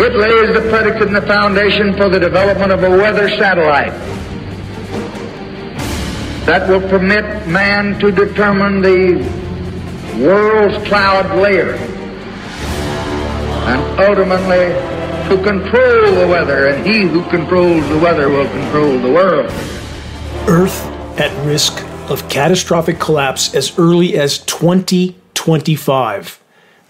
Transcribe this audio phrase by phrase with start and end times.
[0.00, 3.92] It lays the predicate and the foundation for the development of a weather satellite
[6.46, 9.16] that will permit man to determine the
[10.24, 11.74] world's cloud layer
[13.66, 14.72] and ultimately
[15.28, 19.50] to control the weather, and he who controls the weather will control the world.
[20.48, 20.86] Earth
[21.18, 26.40] at risk of catastrophic collapse as early as 2025.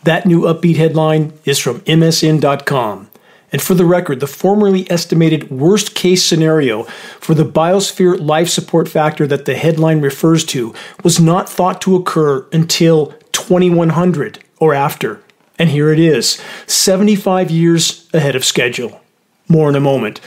[0.05, 3.11] That new upbeat headline is from MSN.com.
[3.51, 6.83] And for the record, the formerly estimated worst case scenario
[7.19, 11.97] for the biosphere life support factor that the headline refers to was not thought to
[11.97, 15.23] occur until 2100 or after.
[15.59, 19.01] And here it is 75 years ahead of schedule.
[19.49, 20.21] More in a moment.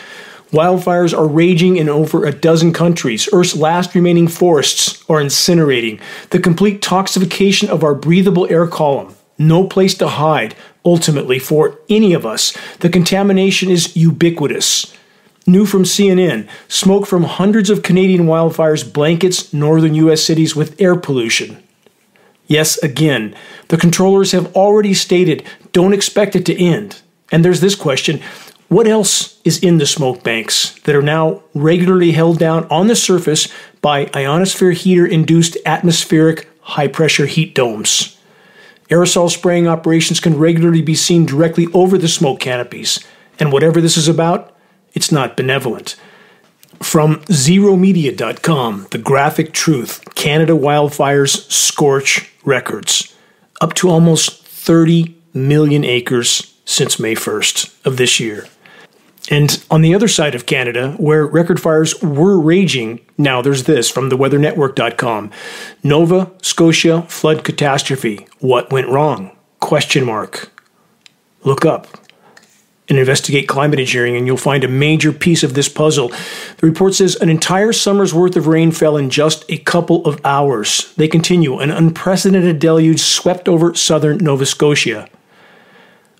[0.51, 3.29] Wildfires are raging in over a dozen countries.
[3.31, 6.01] Earth's last remaining forests are incinerating.
[6.31, 9.15] The complete toxification of our breathable air column.
[9.37, 12.55] No place to hide, ultimately, for any of us.
[12.79, 14.95] The contamination is ubiquitous.
[15.47, 20.21] New from CNN smoke from hundreds of Canadian wildfires blankets northern U.S.
[20.21, 21.61] cities with air pollution.
[22.45, 23.35] Yes, again,
[23.69, 27.01] the controllers have already stated don't expect it to end.
[27.31, 28.21] And there's this question
[28.67, 32.95] what else is in the smoke banks that are now regularly held down on the
[32.95, 33.49] surface
[33.81, 38.10] by ionosphere heater induced atmospheric high pressure heat domes?
[38.91, 42.99] Aerosol spraying operations can regularly be seen directly over the smoke canopies,
[43.39, 44.53] and whatever this is about,
[44.93, 45.95] it's not benevolent.
[46.81, 53.15] From gzeromedia.com, the graphic truth Canada wildfires scorch records.
[53.61, 58.47] Up to almost 30 million acres since May 1st of this year.
[59.29, 63.89] And on the other side of Canada, where record fires were raging, now there's this
[63.89, 65.31] from theweathernetwork.com.
[65.83, 68.27] Nova Scotia flood catastrophe.
[68.39, 69.35] What went wrong?
[69.59, 70.51] Question mark.
[71.43, 71.87] Look up
[72.89, 76.09] and investigate climate engineering, and you'll find a major piece of this puzzle.
[76.09, 80.19] The report says an entire summer's worth of rain fell in just a couple of
[80.25, 80.93] hours.
[80.97, 81.57] They continue.
[81.59, 85.07] An unprecedented deluge swept over southern Nova Scotia.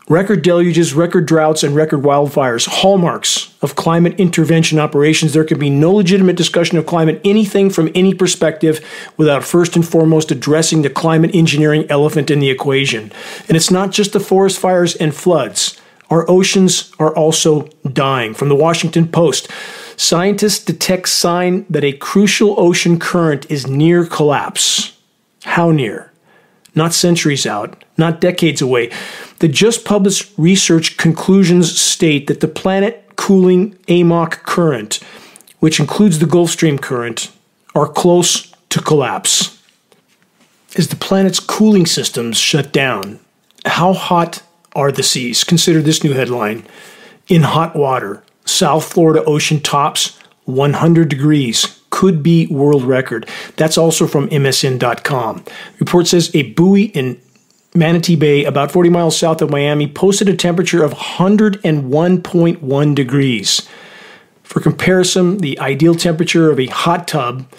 [0.10, 5.34] Record deluges, record droughts, and record wildfires, hallmarks of climate intervention operations.
[5.34, 8.84] There can be no legitimate discussion of climate, anything from any perspective,
[9.16, 13.12] without first and foremost addressing the climate engineering elephant in the equation.
[13.48, 15.80] And it's not just the forest fires and floods.
[16.10, 18.34] Our oceans are also dying.
[18.34, 19.50] From the Washington Post,
[19.96, 24.98] scientists detect sign that a crucial ocean current is near collapse.
[25.44, 26.12] How near?
[26.76, 28.92] Not centuries out, not decades away.
[29.42, 35.00] The just published research conclusions state that the planet cooling AMOC current,
[35.60, 37.32] which includes the Gulf Stream current,
[37.74, 39.60] are close to collapse.
[40.78, 43.20] As the planet's cooling systems shut down,
[43.66, 44.44] how hot
[44.76, 45.44] are the seas?
[45.44, 46.64] Consider this new headline
[47.28, 51.82] In hot water, South Florida ocean tops 100 degrees.
[51.90, 53.28] Could be world record.
[53.56, 55.44] That's also from MSN.com.
[55.80, 57.20] Report says a buoy in
[57.74, 63.70] Manatee Bay, about 40 miles south of Miami, posted a temperature of 101.1 degrees.
[64.44, 67.50] For comparison, the ideal temperature of a hot tub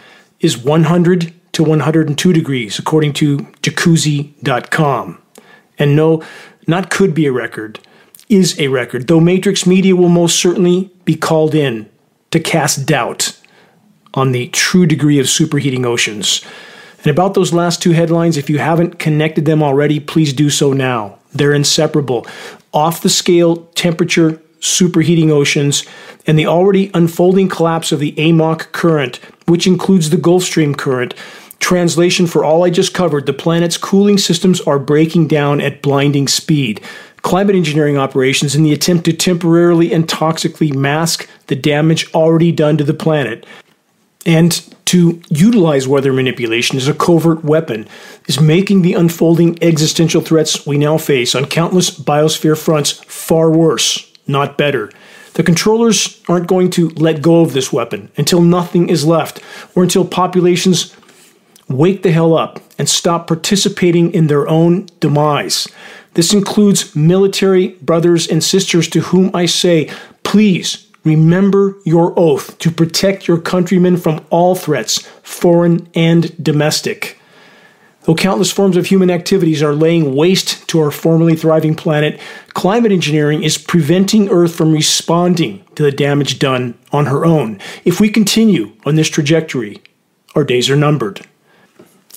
[0.41, 5.19] is 100 to 102 degrees, according to jacuzzi.com.
[5.79, 6.23] And no,
[6.67, 7.81] not could be a record,
[8.29, 11.89] is a record, though Matrix Media will most certainly be called in
[12.31, 13.39] to cast doubt
[14.15, 16.45] on the true degree of superheating oceans.
[17.05, 20.73] And about those last two headlines, if you haven't connected them already, please do so
[20.73, 21.19] now.
[21.33, 22.27] They're inseparable.
[22.73, 25.85] Off the scale temperature superheating oceans
[26.27, 31.15] and the already unfolding collapse of the AMOC current, which includes the Gulf Stream current.
[31.59, 36.29] Translation for all I just covered the planet's cooling systems are breaking down at blinding
[36.29, 36.81] speed.
[37.23, 42.77] Climate engineering operations in the attempt to temporarily and toxically mask the damage already done
[42.77, 43.45] to the planet
[44.27, 47.89] and to utilize weather manipulation as a covert weapon
[48.27, 54.13] is making the unfolding existential threats we now face on countless biosphere fronts far worse,
[54.27, 54.91] not better.
[55.35, 59.41] The controllers aren't going to let go of this weapon until nothing is left
[59.75, 60.95] or until populations
[61.69, 65.69] wake the hell up and stop participating in their own demise.
[66.15, 69.91] This includes military brothers and sisters to whom I say,
[70.23, 77.19] please Remember your oath to protect your countrymen from all threats, foreign and domestic.
[78.03, 82.91] Though countless forms of human activities are laying waste to our formerly thriving planet, climate
[82.91, 87.61] engineering is preventing Earth from responding to the damage done on her own.
[87.85, 89.81] If we continue on this trajectory,
[90.35, 91.21] our days are numbered.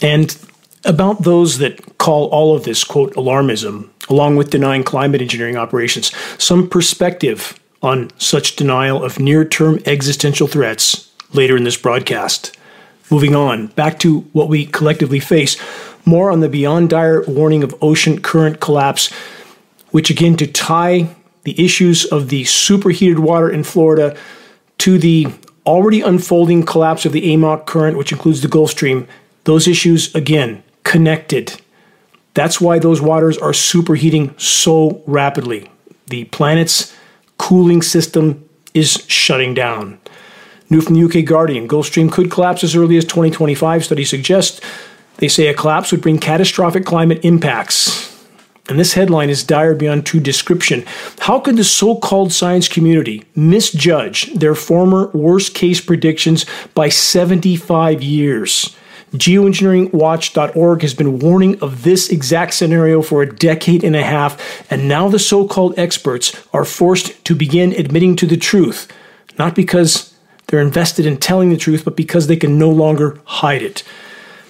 [0.01, 0.35] And
[0.83, 6.11] about those that call all of this, quote, alarmism, along with denying climate engineering operations,
[6.37, 12.57] some perspective on such denial of near term existential threats later in this broadcast.
[13.11, 15.57] Moving on, back to what we collectively face,
[16.05, 19.11] more on the beyond dire warning of ocean current collapse,
[19.91, 24.17] which again to tie the issues of the superheated water in Florida
[24.79, 25.27] to the
[25.65, 29.07] already unfolding collapse of the AMOC current, which includes the Gulf Stream,
[29.43, 31.61] those issues again connected.
[32.33, 35.69] That's why those waters are superheating so rapidly.
[36.07, 36.94] The planet's
[37.37, 39.99] cooling system is shutting down.
[40.69, 44.61] New from the UK Guardian Gulf Stream could collapse as early as 2025, study suggests.
[45.17, 48.11] They say a collapse would bring catastrophic climate impacts.
[48.67, 50.85] And this headline is dire beyond true description.
[51.19, 58.01] How could the so called science community misjudge their former worst case predictions by 75
[58.01, 58.75] years?
[59.17, 64.87] Geoengineeringwatch.org has been warning of this exact scenario for a decade and a half, and
[64.87, 68.91] now the so called experts are forced to begin admitting to the truth,
[69.37, 70.13] not because
[70.47, 73.83] they're invested in telling the truth, but because they can no longer hide it.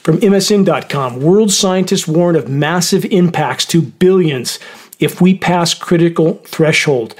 [0.01, 4.59] From MSN.com, world scientists warn of massive impacts to billions
[4.99, 7.15] if we pass critical threshold.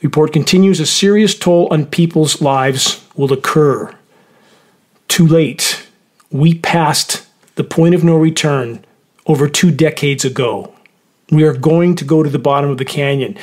[0.00, 3.92] The report continues a serious toll on people's lives will occur.
[5.08, 5.87] Too late
[6.30, 8.84] we passed the point of no return
[9.26, 10.74] over two decades ago.
[11.30, 13.36] We are going to go to the bottom of the canyon.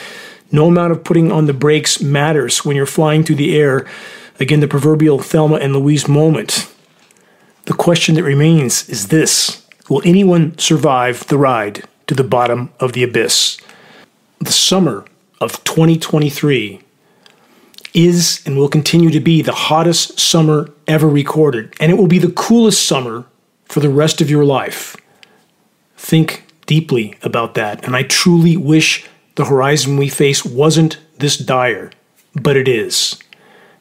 [0.51, 3.87] No amount of putting on the brakes matters when you're flying through the air.
[4.39, 6.71] Again, the proverbial Thelma and Louise moment.
[7.65, 12.93] The question that remains is this Will anyone survive the ride to the bottom of
[12.93, 13.59] the abyss?
[14.39, 15.05] The summer
[15.41, 16.81] of 2023
[17.95, 22.19] is and will continue to be the hottest summer ever recorded, and it will be
[22.19, 23.25] the coolest summer
[23.65, 24.95] for the rest of your life.
[25.97, 31.91] Think deeply about that, and I truly wish the horizon we face wasn't this dire,
[32.35, 33.17] but it is.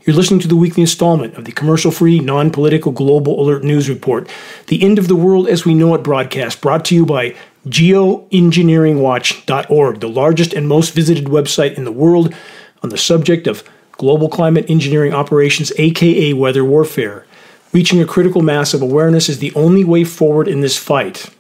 [0.07, 3.89] You're listening to the weekly installment of the commercial free, non political Global Alert News
[3.89, 4.29] Report,
[4.67, 7.35] the end of the world as we know it broadcast, brought to you by
[7.67, 12.35] geoengineeringwatch.org, the largest and most visited website in the world
[12.83, 13.65] on the subject of
[13.97, 17.27] global climate engineering operations, aka weather warfare.
[17.73, 21.31] Reaching a critical mass of awareness is the only way forward in this fight.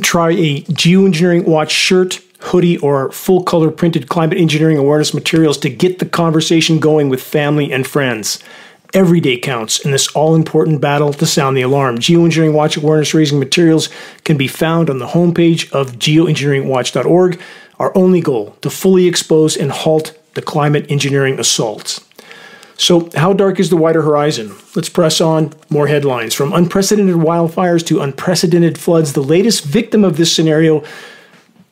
[0.00, 5.70] Try a Geoengineering Watch shirt, hoodie, or full color printed climate engineering awareness materials to
[5.70, 8.42] get the conversation going with family and friends.
[8.92, 11.98] Every day counts in this all important battle to sound the alarm.
[11.98, 13.88] Geoengineering Watch awareness raising materials
[14.24, 17.40] can be found on the homepage of geoengineeringwatch.org.
[17.78, 22.04] Our only goal to fully expose and halt the climate engineering assaults.
[22.76, 24.54] So, how dark is the wider horizon?
[24.74, 25.52] Let's press on.
[25.68, 26.34] More headlines.
[26.34, 30.82] From unprecedented wildfires to unprecedented floods, the latest victim of this scenario,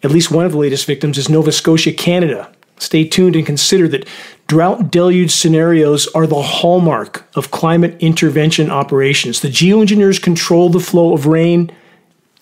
[0.03, 2.53] at least one of the latest victims, is Nova Scotia, Canada.
[2.79, 4.07] Stay tuned and consider that
[4.49, 9.41] drought deluge scenarios are the hallmark of climate intervention operations.
[9.41, 11.71] The geoengineers control the flow of rain,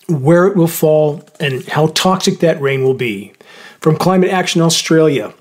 [0.07, 3.33] where it will fall, and how toxic that rain will be.
[3.79, 5.33] From Climate Action Australia,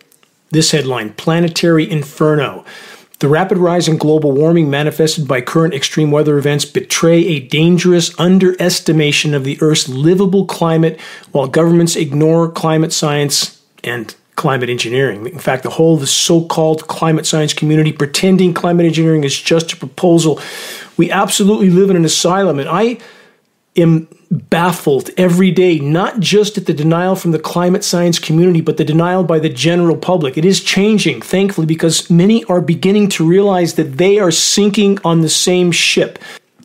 [0.50, 2.64] this headline Planetary Inferno.
[3.18, 8.18] The rapid rise in global warming manifested by current extreme weather events betray a dangerous
[8.20, 11.00] underestimation of the Earth's livable climate
[11.32, 15.26] while governments ignore climate science and climate engineering.
[15.26, 19.40] In fact, the whole of the so called climate science community pretending climate engineering is
[19.40, 20.38] just a proposal.
[20.98, 22.98] We absolutely live in an asylum, and I
[23.76, 28.76] am baffled every day, not just at the denial from the climate science community, but
[28.76, 30.36] the denial by the general public.
[30.36, 35.20] It is changing, thankfully, because many are beginning to realize that they are sinking on
[35.20, 36.18] the same ship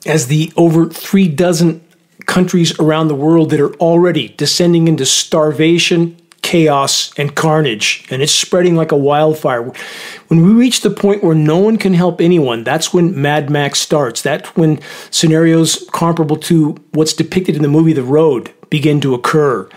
[0.05, 1.85] as the over three dozen
[2.25, 8.31] countries around the world that are already descending into starvation, chaos and carnage, and it's
[8.31, 9.71] spreading like a wildfire.
[10.27, 13.79] When we reach the point where no one can help anyone, that's when Mad Max
[13.79, 14.21] starts.
[14.21, 14.79] That's when
[15.11, 19.69] scenarios comparable to what's depicted in the movie The Road begin to occur.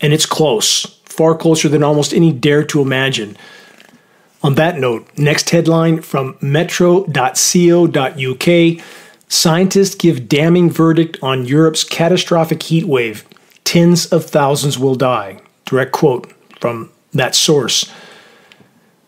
[0.00, 3.36] And it's close, far closer than almost any dare to imagine.
[4.42, 7.06] On that note, next headline from metro.co.uk
[9.28, 13.26] Scientists give damning verdict on Europe's catastrophic heat wave.
[13.64, 15.40] Tens of thousands will die.
[15.66, 17.92] Direct quote from that source.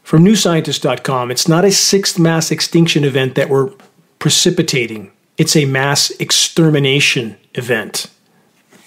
[0.02, 3.72] From newscientist.com, it's not a sixth mass extinction event that we're
[4.18, 8.08] precipitating, it's a mass extermination event.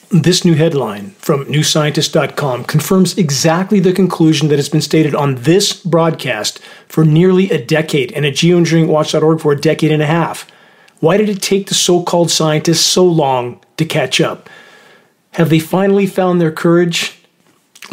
[0.09, 5.71] This new headline from newscientist.com confirms exactly the conclusion that has been stated on this
[5.71, 6.59] broadcast
[6.89, 10.45] for nearly a decade and at geoengineeringwatch.org for a decade and a half.
[10.99, 14.49] Why did it take the so called scientists so long to catch up?
[15.35, 17.20] Have they finally found their courage?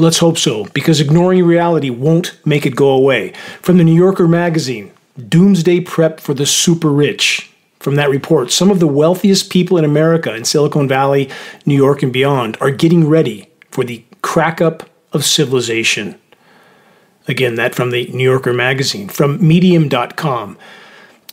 [0.00, 3.32] Let's hope so, because ignoring reality won't make it go away.
[3.60, 7.50] From the New Yorker magazine, Doomsday Prep for the Super Rich.
[7.80, 11.28] From that report, some of the wealthiest people in America, in Silicon Valley,
[11.66, 16.16] New York, and beyond, are getting ready for the crack up of civilization.
[17.26, 19.08] Again, that from the New Yorker magazine.
[19.08, 20.56] From Medium.com,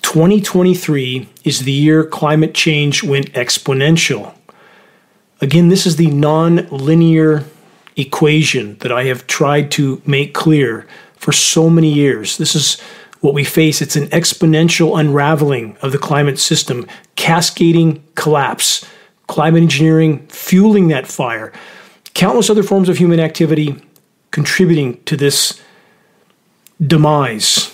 [0.02, 4.34] 2023 is the year climate change went exponential.
[5.40, 7.44] Again, this is the non linear
[7.96, 12.38] equation that I have tried to make clear for so many years.
[12.38, 12.80] This is
[13.22, 13.82] what we face.
[13.82, 16.86] It's an exponential unraveling of the climate system,
[17.16, 18.86] cascading collapse,
[19.28, 21.52] climate engineering fueling that fire,
[22.14, 23.82] countless other forms of human activity
[24.32, 25.62] contributing to this
[26.86, 27.72] demise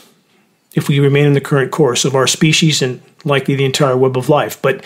[0.73, 4.17] if we remain in the current course of our species and likely the entire web
[4.17, 4.61] of life.
[4.61, 4.83] But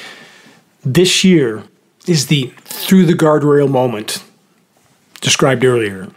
[0.84, 1.64] this year
[2.08, 4.24] is the through the guardrail moment
[5.22, 6.10] described earlier.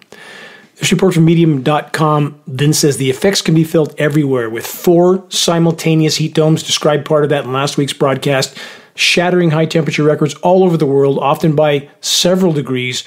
[0.76, 6.16] This report from Medium.com then says the effects can be felt everywhere, with four simultaneous
[6.16, 8.56] heat domes, described part of that in last week's broadcast,
[8.94, 13.02] shattering high temperature records all over the world, often by several degrees.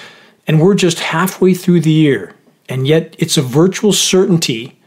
[0.48, 2.36] And we're just halfway through the year.
[2.68, 4.78] And yet it's a virtual certainty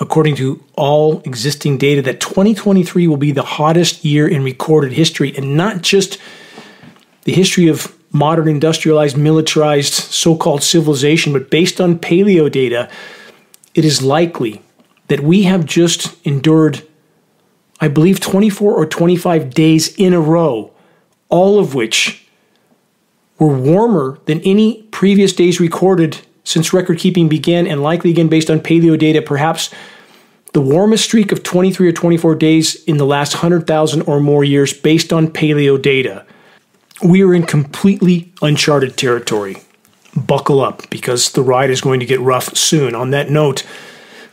[0.00, 5.36] according to all existing data, that 2023 will be the hottest year in recorded history,
[5.36, 6.18] and not just
[7.24, 12.90] the history of modern industrialized, militarized so called civilization, but based on paleo data,
[13.74, 14.62] it is likely
[15.08, 16.86] that we have just endured,
[17.80, 20.72] I believe, 24 or 25 days in a row,
[21.28, 22.26] all of which
[23.38, 28.50] were warmer than any previous days recorded since record keeping began, and likely again based
[28.50, 29.72] on paleo data, perhaps
[30.54, 34.72] the warmest streak of 23 or 24 days in the last 100,000 or more years
[34.72, 36.24] based on paleo data.
[37.02, 39.58] We are in completely uncharted territory.
[40.16, 42.94] Buckle up because the ride is going to get rough soon.
[42.94, 43.64] On that note,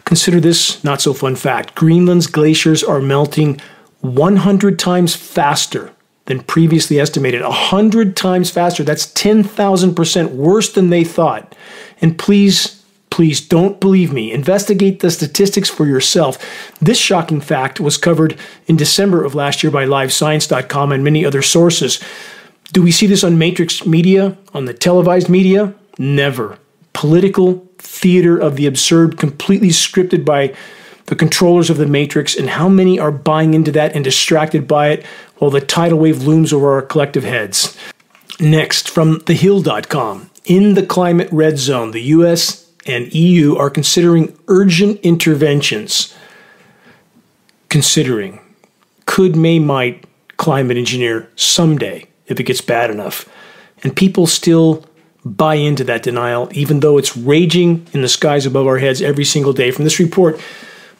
[0.03, 3.62] consider this not so fun fact Greenland's glaciers are melting
[4.01, 5.91] 100 times faster
[6.25, 7.41] than previously estimated.
[7.41, 8.84] 100 times faster.
[8.84, 11.55] That's 10,000% worse than they thought.
[12.01, 14.31] And please, please don't believe me.
[14.31, 16.39] Investigate the statistics for yourself.
[16.81, 21.43] This shocking fact was covered in December of last year by LiveScience.com and many other
[21.43, 22.03] sources.
[22.72, 25.74] Do we see this on Matrix media, on the televised media?
[25.98, 26.57] Never.
[26.93, 30.55] Political theater of the absurd, completely scripted by
[31.05, 34.89] the controllers of the Matrix, and how many are buying into that and distracted by
[34.89, 35.05] it
[35.38, 37.77] while the tidal wave looms over our collective heads.
[38.39, 40.31] Next, from thehill.com.
[40.45, 42.69] In the climate red zone, the U.S.
[42.86, 46.15] and EU are considering urgent interventions.
[47.69, 48.39] Considering.
[49.05, 50.05] Could, may, might
[50.38, 53.29] climate engineer someday if it gets bad enough.
[53.84, 54.86] And people still
[55.25, 59.25] buy into that denial, even though it's raging in the skies above our heads every
[59.25, 59.72] single day.
[59.72, 60.39] From this report,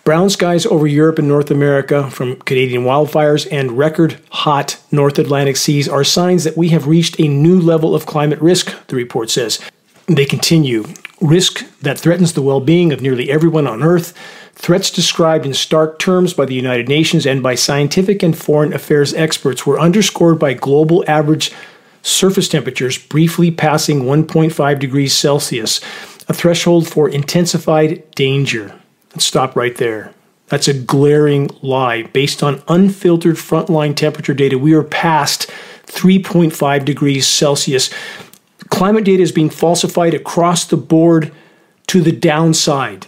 [0.03, 5.58] brown skies over Europe and North America from Canadian wildfires and record hot North Atlantic
[5.58, 9.29] seas are signs that we have reached a new level of climate risk, the report
[9.29, 9.60] says.
[10.08, 10.86] They continue
[11.22, 14.13] risk that threatens the well being of nearly everyone on Earth
[14.55, 19.13] Threats described in stark terms by the United Nations and by scientific and foreign affairs
[19.13, 21.51] experts were underscored by global average
[22.01, 25.81] surface temperatures briefly passing 1.5 degrees Celsius,
[26.29, 28.74] a threshold for intensified danger.
[29.12, 30.13] Let's stop right there.
[30.47, 32.03] That's a glaring lie.
[32.03, 35.50] Based on unfiltered frontline temperature data, we are past
[35.88, 37.93] 3.5 degrees Celsius.
[38.69, 41.33] Climate data is being falsified across the board
[41.88, 43.07] to the downside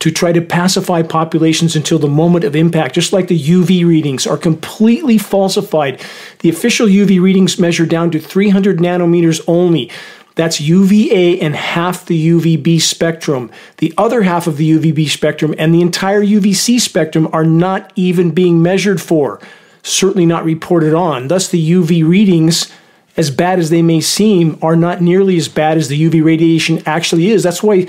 [0.00, 4.26] to try to pacify populations until the moment of impact, just like the UV readings
[4.26, 6.00] are completely falsified.
[6.40, 9.90] The official UV readings measure down to 300 nanometers only.
[10.36, 13.50] That's UVA and half the UVB spectrum.
[13.78, 18.30] The other half of the UVB spectrum and the entire UVC spectrum are not even
[18.30, 19.40] being measured for,
[19.82, 21.26] certainly not reported on.
[21.26, 22.70] Thus, the UV readings,
[23.16, 26.84] as bad as they may seem, are not nearly as bad as the UV radiation
[26.86, 27.42] actually is.
[27.42, 27.88] That's why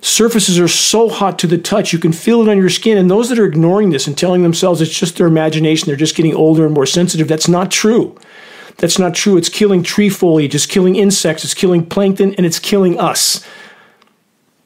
[0.00, 2.98] surfaces are so hot to the touch, you can feel it on your skin.
[2.98, 6.16] And those that are ignoring this and telling themselves it's just their imagination, they're just
[6.16, 8.18] getting older and more sensitive, that's not true.
[8.78, 9.36] That's not true.
[9.36, 13.46] It's killing tree foliage, it's killing insects, it's killing plankton, and it's killing us.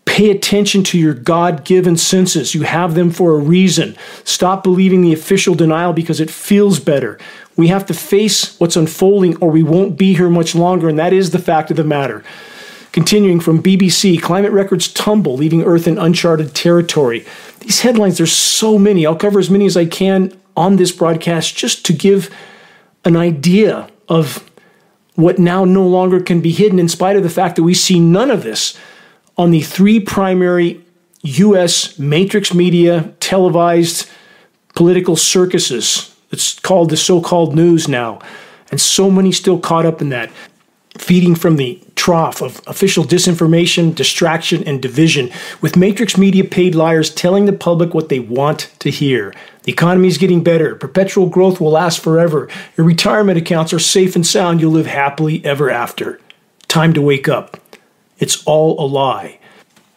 [0.04, 2.54] Pay attention to your God given senses.
[2.54, 3.96] You have them for a reason.
[4.22, 7.18] Stop believing the official denial because it feels better.
[7.56, 11.12] We have to face what's unfolding or we won't be here much longer, and that
[11.12, 12.22] is the fact of the matter.
[12.94, 17.26] Continuing from BBC, climate records tumble, leaving Earth in uncharted territory.
[17.58, 19.04] These headlines, there's so many.
[19.04, 22.32] I'll cover as many as I can on this broadcast just to give
[23.04, 24.48] an idea of
[25.16, 27.98] what now no longer can be hidden, in spite of the fact that we see
[27.98, 28.78] none of this
[29.36, 30.80] on the three primary
[31.22, 31.98] U.S.
[31.98, 34.08] matrix media televised
[34.76, 36.14] political circuses.
[36.30, 38.20] It's called the so called news now.
[38.70, 40.30] And so many still caught up in that,
[40.98, 47.12] feeding from the trough of official disinformation, distraction, and division, with matrix media paid liars
[47.12, 49.34] telling the public what they want to hear.
[49.64, 50.74] The economy is getting better.
[50.74, 52.48] Perpetual growth will last forever.
[52.76, 54.60] Your retirement accounts are safe and sound.
[54.60, 56.20] You'll live happily ever after.
[56.68, 57.58] Time to wake up.
[58.18, 59.38] It's all a lie.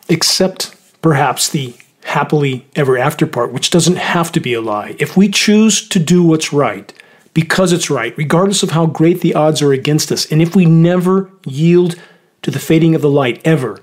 [0.10, 4.96] Except perhaps the happily ever after part, which doesn't have to be a lie.
[4.98, 6.94] If we choose to do what's right,
[7.38, 10.66] because it's right, regardless of how great the odds are against us, and if we
[10.66, 11.96] never yield
[12.42, 13.80] to the fading of the light ever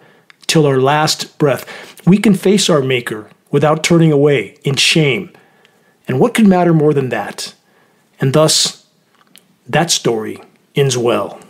[0.49, 5.31] till our last breath, we can face our Maker without turning away in shame
[6.07, 7.55] and what could matter more than that?
[8.21, 8.87] And thus,
[9.67, 10.41] that story
[10.75, 11.41] ends well.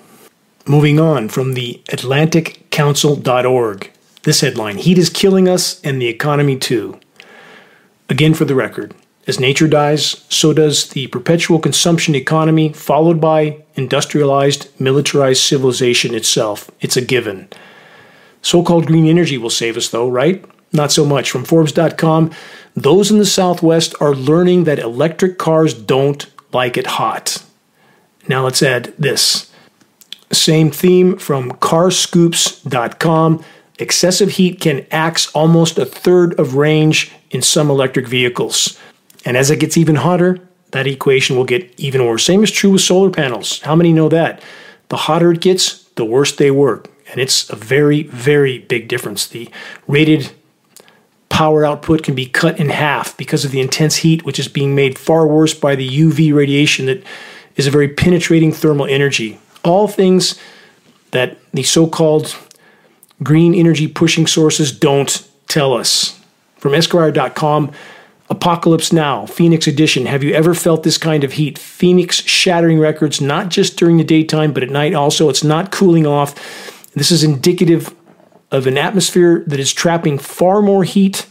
[0.66, 3.90] Moving on from the AtlanticCouncil.org.
[4.22, 6.98] This headline Heat is killing us and the economy too.
[8.08, 8.94] Again, for the record,
[9.26, 16.70] as nature dies, so does the perpetual consumption economy, followed by industrialized, militarized civilization itself.
[16.80, 17.48] It's a given.
[18.42, 20.44] So called green energy will save us, though, right?
[20.72, 21.30] Not so much.
[21.30, 22.32] From Forbes.com,
[22.74, 27.42] those in the Southwest are learning that electric cars don't like it hot.
[28.28, 29.50] Now let's add this.
[30.32, 33.44] Same theme from carscoops.com.
[33.78, 38.78] Excessive heat can axe almost a third of range in some electric vehicles.
[39.24, 40.38] And as it gets even hotter,
[40.72, 42.24] that equation will get even worse.
[42.24, 43.60] Same is true with solar panels.
[43.60, 44.42] How many know that?
[44.88, 46.90] The hotter it gets, the worse they work.
[47.10, 49.26] And it's a very, very big difference.
[49.26, 49.48] The
[49.86, 50.32] rated
[51.28, 54.74] power output can be cut in half because of the intense heat, which is being
[54.74, 57.02] made far worse by the UV radiation that
[57.56, 59.38] is a very penetrating thermal energy.
[59.64, 60.38] All things
[61.12, 62.36] that the so called
[63.22, 66.20] green energy pushing sources don't tell us.
[66.56, 67.72] From Esquire.com,
[68.30, 70.06] Apocalypse Now, Phoenix Edition.
[70.06, 71.58] Have you ever felt this kind of heat?
[71.58, 75.28] Phoenix shattering records, not just during the daytime, but at night also.
[75.28, 76.34] It's not cooling off.
[76.94, 77.94] This is indicative
[78.50, 81.26] of an atmosphere that is trapping far more heat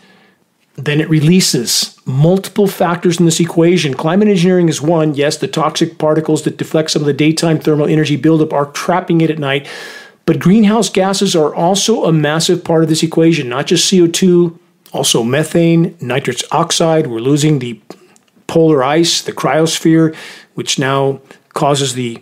[0.75, 1.99] than it releases.
[2.05, 3.93] Multiple factors in this equation.
[3.93, 5.15] Climate engineering is one.
[5.15, 9.21] Yes, the toxic particles that deflect some of the daytime thermal energy buildup are trapping
[9.21, 9.67] it at night.
[10.25, 14.57] But greenhouse gases are also a massive part of this equation, not just CO2,
[14.93, 17.07] also methane, nitrous oxide.
[17.07, 17.81] We're losing the
[18.47, 20.15] polar ice, the cryosphere,
[20.53, 21.19] which now
[21.53, 22.21] causes the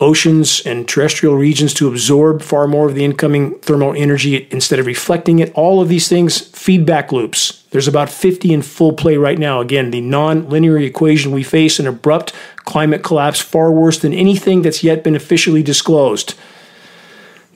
[0.00, 4.86] oceans and terrestrial regions to absorb far more of the incoming thermal energy instead of
[4.86, 5.52] reflecting it.
[5.54, 7.64] All of these things, feedback loops.
[7.70, 9.60] There's about 50 in full play right now.
[9.60, 12.32] Again, the non linear equation we face an abrupt
[12.64, 16.34] climate collapse far worse than anything that's yet been officially disclosed.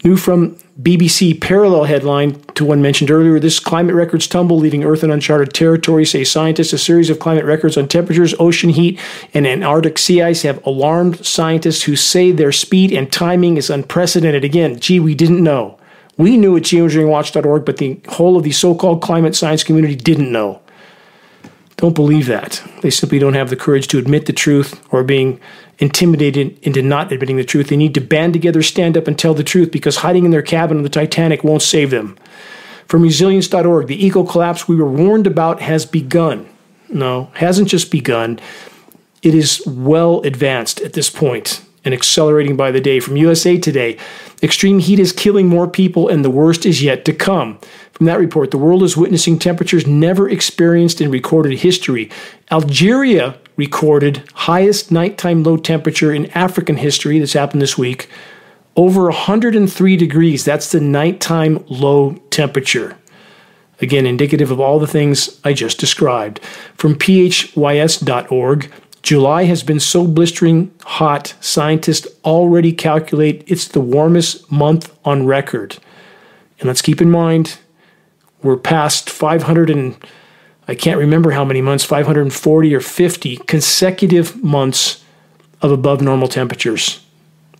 [0.02, 5.04] New from BBC parallel headline to one mentioned earlier this climate records tumble, leaving Earth
[5.04, 6.72] in uncharted territory, say scientists.
[6.72, 8.98] A series of climate records on temperatures, ocean heat,
[9.34, 14.42] and Antarctic sea ice have alarmed scientists who say their speed and timing is unprecedented.
[14.42, 15.78] Again, gee, we didn't know.
[16.16, 20.32] We knew at geoengineeringwatch.org, but the whole of the so called climate science community didn't
[20.32, 20.62] know.
[21.76, 22.62] Don't believe that.
[22.82, 25.40] They simply don't have the courage to admit the truth or being
[25.80, 27.68] intimidated into not admitting the truth.
[27.68, 30.42] They need to band together, stand up, and tell the truth because hiding in their
[30.42, 32.16] cabin on the Titanic won't save them.
[32.86, 36.48] From resilience.org, the eco collapse we were warned about has begun.
[36.88, 38.38] No, hasn't just begun.
[39.22, 43.00] It is well advanced at this point and accelerating by the day.
[43.00, 43.96] From USA Today,
[44.42, 47.58] extreme heat is killing more people and the worst is yet to come.
[47.92, 52.10] From that report, the world is witnessing temperatures never experienced in recorded history.
[52.50, 58.08] Algeria recorded highest nighttime low temperature in African history that's happened this week,
[58.76, 60.44] over 103 degrees.
[60.44, 62.96] That's the nighttime low temperature.
[63.80, 66.40] Again, indicative of all the things I just described.
[66.74, 74.94] From phys.org, July has been so blistering hot, scientists already calculate it's the warmest month
[75.04, 75.78] on record.
[76.58, 77.58] And let's keep in mind,
[78.42, 79.96] we're past 500 and
[80.70, 85.02] I can't remember how many months, 540 or 50 consecutive months
[85.60, 87.04] of above normal temperatures.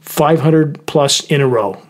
[0.01, 1.83] 500 plus in a row.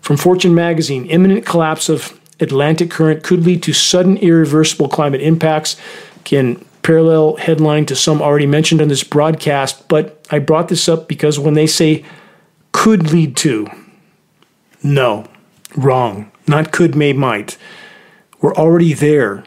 [0.00, 5.76] From Fortune magazine, imminent collapse of Atlantic current could lead to sudden irreversible climate impacts.
[6.24, 11.06] Can parallel headline to some already mentioned on this broadcast, but I brought this up
[11.06, 12.04] because when they say
[12.72, 13.68] could lead to,
[14.82, 15.28] no,
[15.76, 16.32] wrong.
[16.48, 17.56] Not could, may, might.
[18.40, 19.44] We're already there.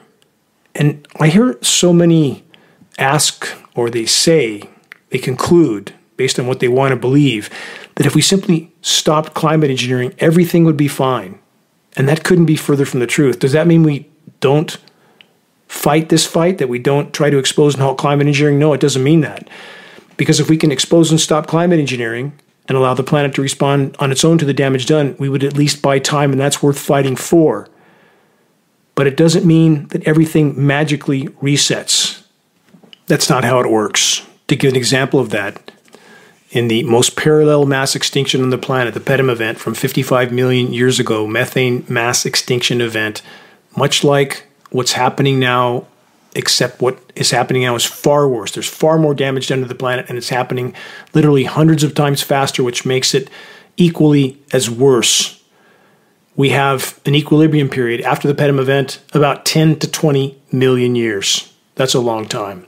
[0.75, 2.43] And I hear so many
[2.97, 4.69] ask or they say,
[5.09, 7.49] they conclude, based on what they want to believe,
[7.95, 11.39] that if we simply stopped climate engineering, everything would be fine.
[11.97, 13.39] And that couldn't be further from the truth.
[13.39, 14.09] Does that mean we
[14.41, 14.77] don't
[15.67, 18.59] fight this fight, that we don't try to expose and halt climate engineering?
[18.59, 19.49] No, it doesn't mean that.
[20.17, 22.33] Because if we can expose and stop climate engineering
[22.67, 25.43] and allow the planet to respond on its own to the damage done, we would
[25.43, 27.67] at least buy time, and that's worth fighting for.
[28.95, 32.23] But it doesn't mean that everything magically resets.
[33.07, 34.25] That's not how it works.
[34.47, 35.71] To give an example of that,
[36.51, 40.71] in the most parallel mass extinction on the planet, the PETM event from 55 million
[40.71, 43.21] years ago, methane mass extinction event,
[43.75, 45.85] much like what's happening now,
[46.33, 48.51] except what is happening now is far worse.
[48.51, 50.73] There's far more damage done to the planet, and it's happening
[51.13, 53.29] literally hundreds of times faster, which makes it
[53.77, 55.43] equally as worse.
[56.35, 61.53] We have an equilibrium period after the PETM event about 10 to 20 million years.
[61.75, 62.67] That's a long time.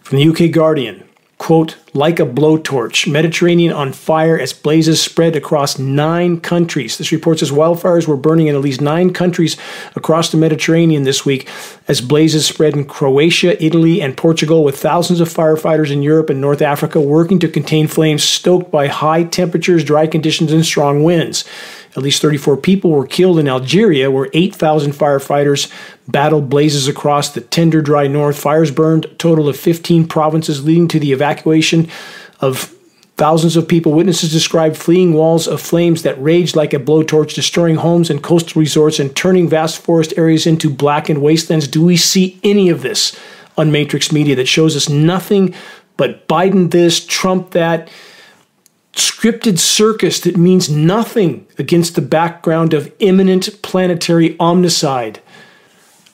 [0.00, 5.78] From the UK Guardian, quote, like a blowtorch, Mediterranean on fire as blazes spread across
[5.78, 6.98] nine countries.
[6.98, 9.56] This report says wildfires were burning in at least nine countries
[9.96, 11.48] across the Mediterranean this week
[11.88, 16.40] as blazes spread in Croatia, Italy, and Portugal, with thousands of firefighters in Europe and
[16.40, 21.44] North Africa working to contain flames stoked by high temperatures, dry conditions, and strong winds.
[21.96, 25.72] At least 34 people were killed in Algeria, where 8,000 firefighters
[26.06, 28.38] battled blazes across the tender, dry north.
[28.38, 31.88] Fires burned a total of 15 provinces, leading to the evacuation
[32.40, 32.74] of
[33.16, 33.92] thousands of people.
[33.92, 38.60] Witnesses described fleeing walls of flames that raged like a blowtorch, destroying homes and coastal
[38.60, 41.68] resorts and turning vast forest areas into blackened wastelands.
[41.68, 43.18] Do we see any of this
[43.58, 45.54] on Matrix Media that shows us nothing
[45.96, 47.90] but Biden this, Trump that?
[48.92, 55.18] Scripted circus that means nothing against the background of imminent planetary omnicide.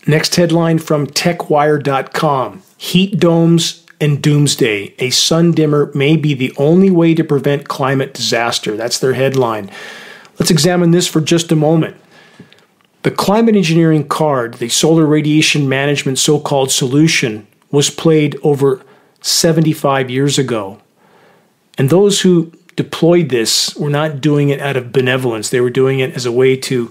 [0.06, 4.94] Next headline from TechWire.com Heat domes and doomsday.
[4.98, 8.76] A sun dimmer may be the only way to prevent climate disaster.
[8.76, 9.70] That's their headline.
[10.38, 11.96] Let's examine this for just a moment.
[13.02, 18.82] The climate engineering card, the solar radiation management so called solution, was played over
[19.22, 20.78] 75 years ago.
[21.78, 25.50] And those who deployed this were not doing it out of benevolence.
[25.50, 26.90] They were doing it as a way to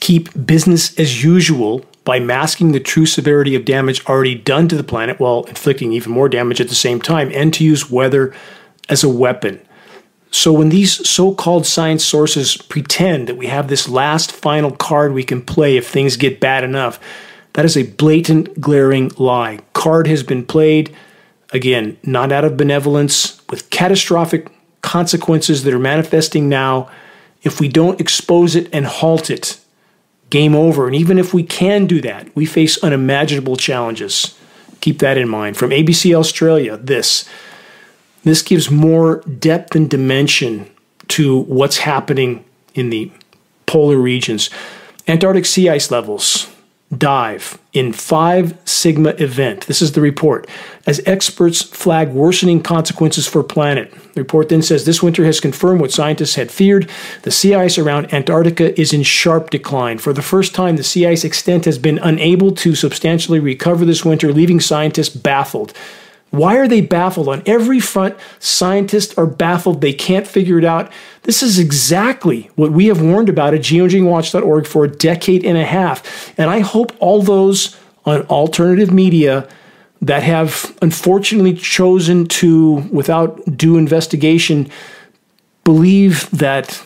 [0.00, 4.84] keep business as usual by masking the true severity of damage already done to the
[4.84, 8.34] planet while inflicting even more damage at the same time, and to use weather
[8.88, 9.60] as a weapon.
[10.30, 15.12] So, when these so called science sources pretend that we have this last final card
[15.12, 16.98] we can play if things get bad enough,
[17.54, 19.60] that is a blatant, glaring lie.
[19.72, 20.94] Card has been played,
[21.52, 24.48] again, not out of benevolence, with catastrophic
[24.88, 26.90] consequences that are manifesting now
[27.42, 29.60] if we don't expose it and halt it.
[30.30, 30.86] Game over.
[30.86, 34.34] And even if we can do that, we face unimaginable challenges.
[34.80, 35.58] Keep that in mind.
[35.58, 37.28] From ABC Australia, this.
[38.24, 40.70] This gives more depth and dimension
[41.08, 43.10] to what's happening in the
[43.66, 44.48] polar regions.
[45.06, 46.48] Antarctic sea ice levels
[46.96, 49.66] dive in five sigma event.
[49.66, 50.48] This is the report.
[50.86, 53.92] As experts flag worsening consequences for planet.
[54.14, 56.90] The report then says this winter has confirmed what scientists had feared.
[57.22, 59.98] The sea ice around Antarctica is in sharp decline.
[59.98, 64.04] For the first time, the sea ice extent has been unable to substantially recover this
[64.04, 65.74] winter, leaving scientists baffled.
[66.30, 67.28] Why are they baffled?
[67.28, 69.80] On every front, scientists are baffled.
[69.80, 70.92] They can't figure it out.
[71.22, 75.64] This is exactly what we have warned about at geoengineeringwatch.org for a decade and a
[75.64, 76.38] half.
[76.38, 79.48] And I hope all those on alternative media
[80.02, 84.70] that have unfortunately chosen to, without due investigation,
[85.64, 86.82] believe that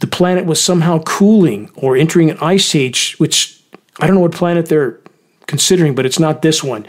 [0.00, 3.60] the planet was somehow cooling or entering an ice age, which
[3.98, 4.98] I don't know what planet they're
[5.46, 6.86] considering, but it's not this one.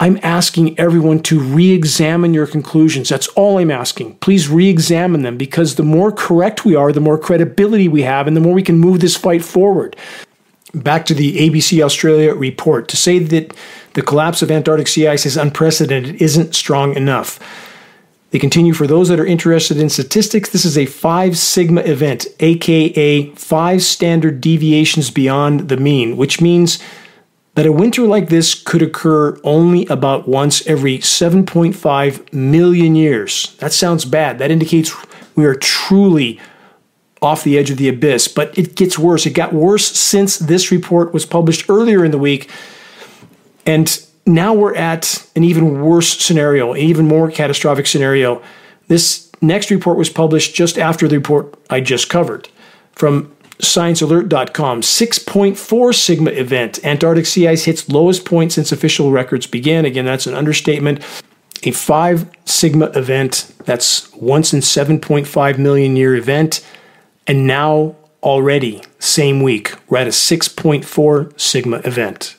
[0.00, 3.08] I'm asking everyone to re examine your conclusions.
[3.08, 4.16] That's all I'm asking.
[4.16, 8.28] Please re examine them because the more correct we are, the more credibility we have,
[8.28, 9.96] and the more we can move this fight forward.
[10.72, 12.86] Back to the ABC Australia report.
[12.88, 13.56] To say that
[13.94, 17.40] the collapse of Antarctic sea ice is unprecedented isn't strong enough.
[18.30, 20.50] They continue for those that are interested in statistics.
[20.50, 26.78] This is a five sigma event, aka five standard deviations beyond the mean, which means
[27.58, 33.56] that a winter like this could occur only about once every 7.5 million years.
[33.56, 34.38] That sounds bad.
[34.38, 34.94] That indicates
[35.34, 36.38] we are truly
[37.20, 39.26] off the edge of the abyss, but it gets worse.
[39.26, 42.48] It got worse since this report was published earlier in the week.
[43.66, 48.40] And now we're at an even worse scenario, an even more catastrophic scenario.
[48.86, 52.48] This next report was published just after the report I just covered.
[52.92, 56.84] From ScienceAlert.com 6.4 sigma event.
[56.84, 59.84] Antarctic sea ice hits lowest point since official records began.
[59.84, 61.02] Again, that's an understatement.
[61.64, 66.64] A 5 sigma event, that's once in 7.5 million year event.
[67.26, 72.36] And now, already, same week, we're at a 6.4 sigma event.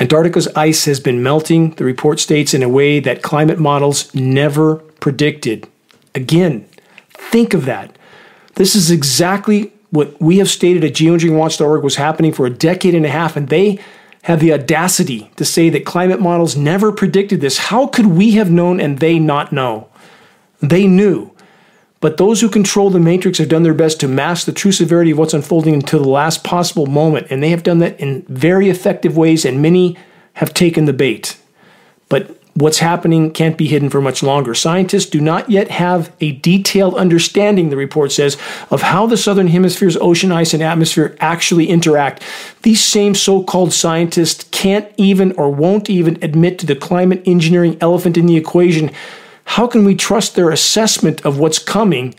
[0.00, 4.76] Antarctica's ice has been melting, the report states, in a way that climate models never
[4.76, 5.68] predicted.
[6.14, 6.66] Again,
[7.10, 7.94] think of that.
[8.54, 13.04] This is exactly what we have stated at geoengineeringwatch.org was happening for a decade and
[13.04, 13.78] a half, and they
[14.22, 17.58] have the audacity to say that climate models never predicted this.
[17.58, 19.88] How could we have known and they not know?
[20.60, 21.32] They knew.
[22.00, 25.10] But those who control the matrix have done their best to mask the true severity
[25.10, 28.70] of what's unfolding until the last possible moment, and they have done that in very
[28.70, 29.98] effective ways, and many
[30.34, 31.36] have taken the bait.
[32.08, 34.54] But what's happening can't be hidden for much longer.
[34.54, 38.36] Scientists do not yet have a detailed understanding, the report says,
[38.70, 42.22] of how the southern hemisphere's ocean ice and atmosphere actually interact.
[42.62, 47.76] These same so called scientists can't even or won't even admit to the climate engineering
[47.80, 48.90] elephant in the equation
[49.44, 52.14] how can we trust their assessment of what's coming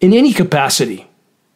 [0.00, 1.08] in any capacity?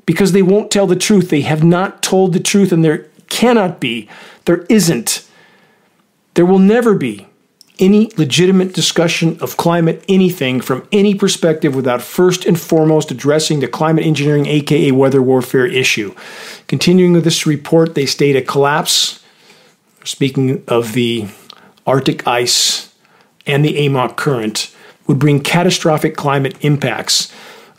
[0.04, 1.30] Because they won't tell the truth.
[1.30, 4.08] They have not told the truth, and there cannot be,
[4.46, 5.24] there isn't,
[6.34, 7.28] there will never be
[7.82, 13.66] any legitimate discussion of climate anything from any perspective without first and foremost addressing the
[13.66, 16.14] climate engineering, aka weather warfare issue.
[16.68, 19.22] Continuing with this report, they state a collapse,
[20.04, 21.26] speaking of the
[21.84, 22.94] Arctic ice
[23.46, 24.74] and the AMOC current,
[25.08, 27.32] would bring catastrophic climate impacts.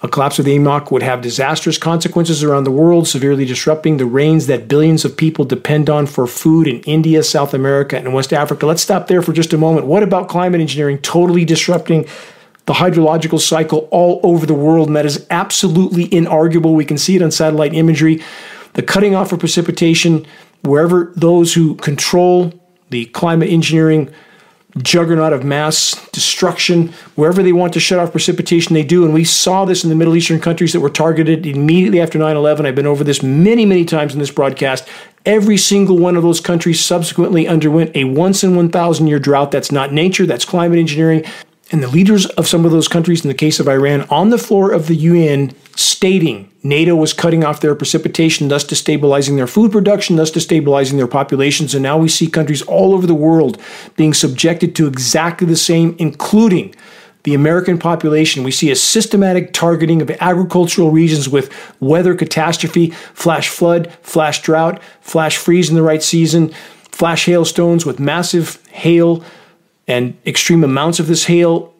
[0.03, 4.05] A collapse of the AMOC would have disastrous consequences around the world, severely disrupting the
[4.05, 8.33] rains that billions of people depend on for food in India, South America, and West
[8.33, 8.65] Africa.
[8.65, 9.87] Let's stop there for just a moment.
[9.87, 12.05] What about climate engineering totally disrupting
[12.65, 14.87] the hydrological cycle all over the world?
[14.89, 16.75] And that is absolutely inarguable.
[16.75, 18.21] We can see it on satellite imagery.
[18.73, 20.25] The cutting off of precipitation,
[20.63, 22.51] wherever those who control
[22.89, 24.13] the climate engineering
[24.77, 26.89] juggernaut of mass destruction.
[27.15, 29.05] Wherever they want to shut off precipitation, they do.
[29.05, 32.36] And we saw this in the Middle Eastern countries that were targeted immediately after 9
[32.36, 32.65] 11.
[32.65, 34.88] I've been over this many, many times in this broadcast.
[35.25, 39.51] Every single one of those countries subsequently underwent a once in 1,000 year drought.
[39.51, 41.23] That's not nature, that's climate engineering.
[41.73, 44.38] And the leaders of some of those countries, in the case of Iran, on the
[44.38, 49.71] floor of the UN, stating NATO was cutting off their precipitation, thus destabilizing their food
[49.71, 51.73] production, thus destabilizing their populations.
[51.73, 53.59] And now we see countries all over the world
[53.95, 56.75] being subjected to exactly the same, including
[57.23, 58.43] the American population.
[58.43, 64.79] We see a systematic targeting of agricultural regions with weather catastrophe, flash flood, flash drought,
[65.01, 66.53] flash freeze in the right season,
[66.91, 69.23] flash hailstones with massive hail
[69.88, 71.74] and extreme amounts of this hail,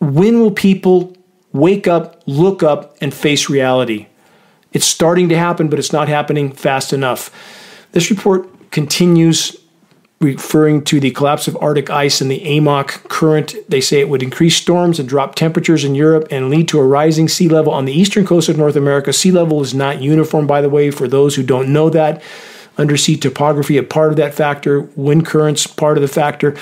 [0.00, 1.16] when will people
[1.52, 4.06] wake up, look up, and face reality?
[4.72, 7.30] It's starting to happen, but it's not happening fast enough.
[7.92, 9.56] This report continues
[10.20, 13.54] referring to the collapse of Arctic ice and the AMOC current.
[13.68, 16.84] They say it would increase storms and drop temperatures in Europe and lead to a
[16.84, 19.12] rising sea level on the eastern coast of North America.
[19.12, 22.20] Sea level is not uniform, by the way, for those who don't know that.
[22.76, 26.56] Undersea topography, a part of that factor, wind currents, part of the factor.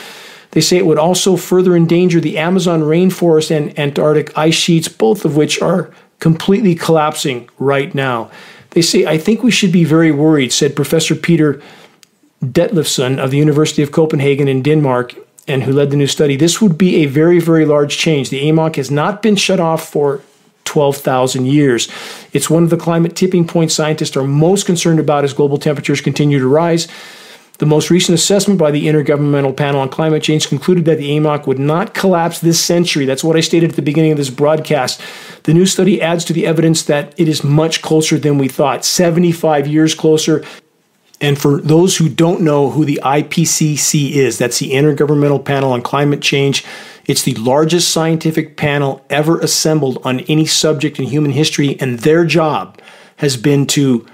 [0.57, 5.27] They say it would also further endanger the Amazon rainforest and Antarctic ice sheets, both
[5.27, 8.31] of which are completely collapsing right now.
[8.71, 11.61] They say, I think we should be very worried, said Professor Peter
[12.43, 15.15] Ditlevsen of the University of Copenhagen in Denmark,
[15.47, 16.37] and who led the new study.
[16.37, 18.31] This would be a very, very large change.
[18.31, 20.23] The AMOC has not been shut off for
[20.65, 21.87] 12,000 years.
[22.33, 26.01] It's one of the climate tipping points scientists are most concerned about as global temperatures
[26.01, 26.89] continue to rise.
[27.59, 31.47] The most recent assessment by the Intergovernmental Panel on Climate Change concluded that the AMOC
[31.47, 33.07] would not collapse this century.
[33.07, 35.01] That's what I stated at the beginning of this broadcast.
[35.45, 38.85] The new study adds to the evidence that it is much closer than we thought
[38.85, 40.45] 75 years closer.
[41.19, 45.81] And for those who don't know who the IPCC is, that's the Intergovernmental Panel on
[45.81, 46.63] Climate Change.
[47.07, 52.27] It's the largest scientific panel ever assembled on any subject in human history, and their
[52.27, 52.79] job
[53.17, 54.05] has been to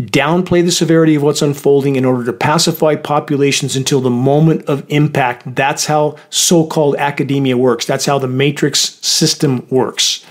[0.00, 4.84] downplay the severity of what's unfolding in order to pacify populations until the moment of
[4.88, 5.56] impact.
[5.56, 7.84] That's how so called academia works.
[7.84, 10.24] That's how the matrix system works.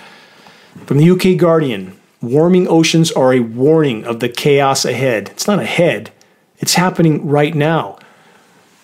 [0.86, 5.30] From the UK Guardian warming oceans are a warning of the chaos ahead.
[5.30, 6.12] It's not ahead,
[6.60, 7.99] it's happening right now.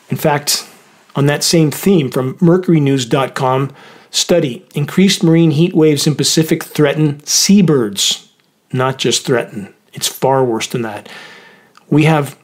[0.10, 0.70] In fact,
[1.16, 3.74] on that same theme from mercurynews.com,
[4.12, 8.32] study increased marine heat waves in Pacific threaten seabirds,
[8.72, 11.10] not just threaten it's far worse than that.
[11.90, 12.38] We have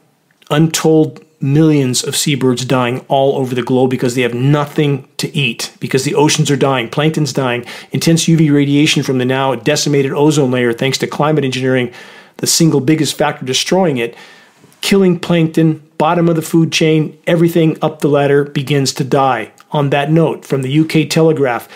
[0.50, 5.74] untold millions of seabirds dying all over the globe because they have nothing to eat,
[5.80, 10.50] because the oceans are dying, plankton's dying, intense UV radiation from the now decimated ozone
[10.50, 11.92] layer, thanks to climate engineering.
[12.40, 14.16] the single biggest factor destroying it,
[14.80, 19.52] killing plankton, bottom of the food chain, everything up the ladder begins to die.
[19.72, 21.68] On that note, from the UK Telegraph,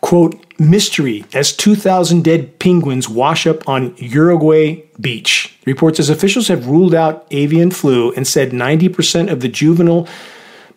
[0.00, 5.56] quote, mystery as 2,000 dead penguins wash up on Uruguay beach.
[5.64, 10.06] Reports as officials have ruled out avian flu and said 90% of the juvenile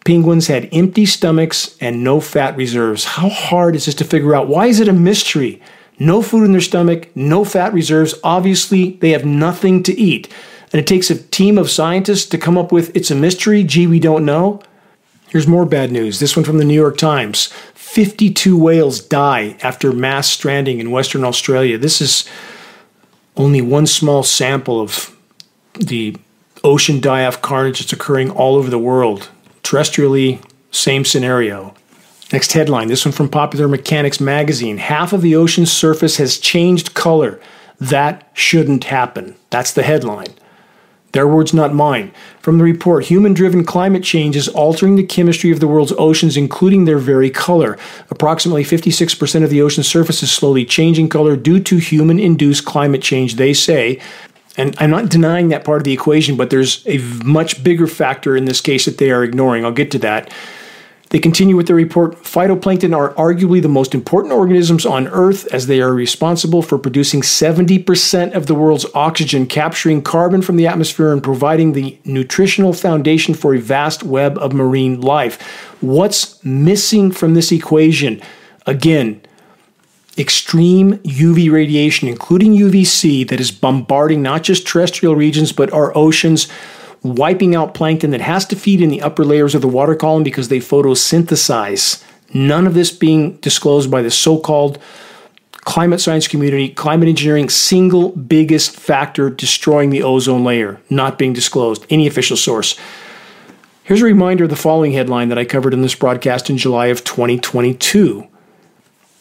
[0.05, 3.03] penguins had empty stomachs and no fat reserves.
[3.03, 4.47] How hard is this to figure out?
[4.47, 5.61] Why is it a mystery?
[5.99, 8.15] No food in their stomach, no fat reserves.
[8.23, 10.27] Obviously, they have nothing to eat.
[10.71, 13.85] And it takes a team of scientists to come up with it's a mystery, gee,
[13.85, 14.61] we don't know.
[15.27, 16.19] Here's more bad news.
[16.19, 17.51] This one from the New York Times.
[17.93, 21.77] 52 whales die after mass stranding in Western Australia.
[21.77, 22.27] This is
[23.37, 25.15] only one small sample of
[25.75, 26.17] the
[26.63, 29.29] ocean die off carnage that's occurring all over the world.
[29.61, 31.75] Terrestrially, same scenario.
[32.31, 34.79] Next headline this one from Popular Mechanics magazine.
[34.79, 37.39] Half of the ocean's surface has changed color.
[37.79, 39.35] That shouldn't happen.
[39.51, 40.33] That's the headline.
[41.13, 42.11] Their words, not mine.
[42.39, 46.35] From the report, human driven climate change is altering the chemistry of the world's oceans,
[46.35, 47.77] including their very color.
[48.09, 53.01] Approximately 56% of the ocean surface is slowly changing color due to human induced climate
[53.01, 54.01] change, they say.
[54.57, 58.35] And I'm not denying that part of the equation, but there's a much bigger factor
[58.35, 59.65] in this case that they are ignoring.
[59.65, 60.31] I'll get to that.
[61.13, 65.67] They continue with the report phytoplankton are arguably the most important organisms on Earth as
[65.67, 71.13] they are responsible for producing 70% of the world's oxygen, capturing carbon from the atmosphere,
[71.13, 75.39] and providing the nutritional foundation for a vast web of marine life.
[75.81, 78.19] What's missing from this equation?
[78.65, 79.21] Again,
[80.17, 86.47] extreme UV radiation, including UVC, that is bombarding not just terrestrial regions but our oceans
[87.03, 90.23] wiping out plankton that has to feed in the upper layers of the water column
[90.23, 92.03] because they photosynthesize.
[92.33, 94.79] None of this being disclosed by the so called
[95.65, 101.85] climate science community, climate engineering, single biggest factor destroying the ozone layer, not being disclosed,
[101.89, 102.77] any official source.
[103.83, 106.87] Here's a reminder of the following headline that I covered in this broadcast in July
[106.87, 108.27] of 2022.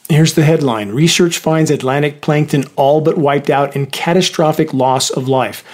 [0.08, 5.28] Here's the headline Research finds Atlantic plankton all but wiped out in catastrophic loss of
[5.28, 5.64] life.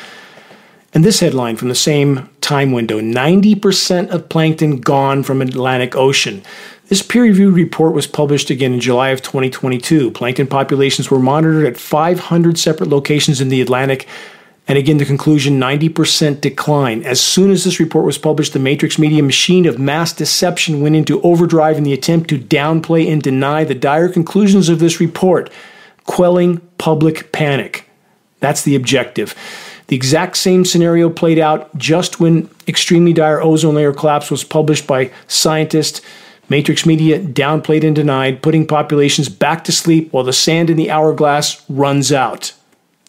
[0.95, 6.43] And this headline from the same time window 90% of plankton gone from Atlantic Ocean.
[6.89, 10.11] This peer reviewed report was published again in July of 2022.
[10.13, 14.09] Plankton populations were monitored at 500 separate locations in the Atlantic.
[14.67, 17.03] And again, the conclusion 90% decline.
[17.03, 20.97] As soon as this report was published, the Matrix Media machine of mass deception went
[20.97, 25.51] into overdrive in the attempt to downplay and deny the dire conclusions of this report,
[26.05, 27.89] quelling public panic.
[28.41, 29.35] That's the objective.
[29.89, 34.87] The exact same scenario played out just when extremely dire ozone layer collapse was published
[34.87, 36.03] by scientists.
[36.51, 40.91] Matrix Media downplayed and denied, putting populations back to sleep while the sand in the
[40.91, 42.53] hourglass runs out.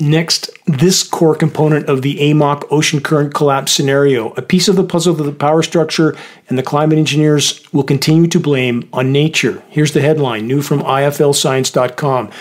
[0.02, 4.84] Next, this core component of the AMOC ocean current collapse scenario, a piece of the
[4.86, 6.16] puzzle that the power structure
[6.48, 9.62] and the climate engineers will continue to blame on nature.
[9.68, 12.32] Here's the headline new from IFLScience.com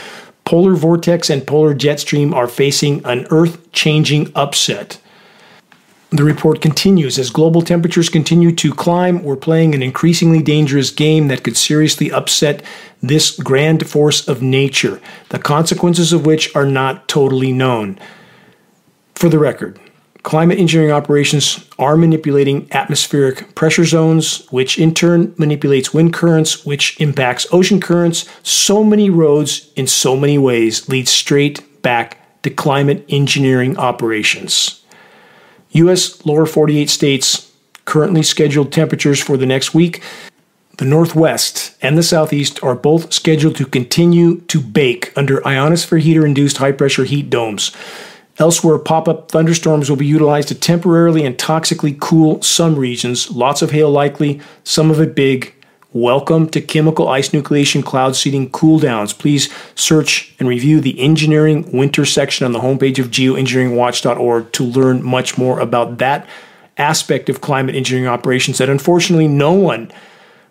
[0.49, 4.99] polar vortex and polar jet stream are facing an earth changing upset.
[6.09, 11.29] The report continues as global temperatures continue to climb, we're playing an increasingly dangerous game
[11.29, 12.63] that could seriously upset
[13.03, 17.99] this grand force of nature, the consequences of which are not totally known.
[19.17, 19.79] For the record,
[20.23, 27.01] Climate engineering operations are manipulating atmospheric pressure zones, which in turn manipulates wind currents, which
[27.01, 28.29] impacts ocean currents.
[28.43, 34.85] So many roads in so many ways lead straight back to climate engineering operations.
[35.71, 36.25] U.S.
[36.27, 37.53] lower 48 states
[37.85, 40.03] currently scheduled temperatures for the next week.
[40.79, 46.25] The Northwest and the Southeast are both scheduled to continue to bake under ionosphere heater
[46.25, 47.73] induced high pressure heat domes.
[48.39, 53.33] Elsewhere, pop up thunderstorms will be utilized to temporarily and toxically cool some regions.
[53.33, 55.53] Lots of hail likely, some of it big.
[55.93, 59.13] Welcome to chemical ice nucleation cloud seeding cool downs.
[59.13, 65.03] Please search and review the engineering winter section on the homepage of geoengineeringwatch.org to learn
[65.03, 66.29] much more about that
[66.77, 69.91] aspect of climate engineering operations that unfortunately no one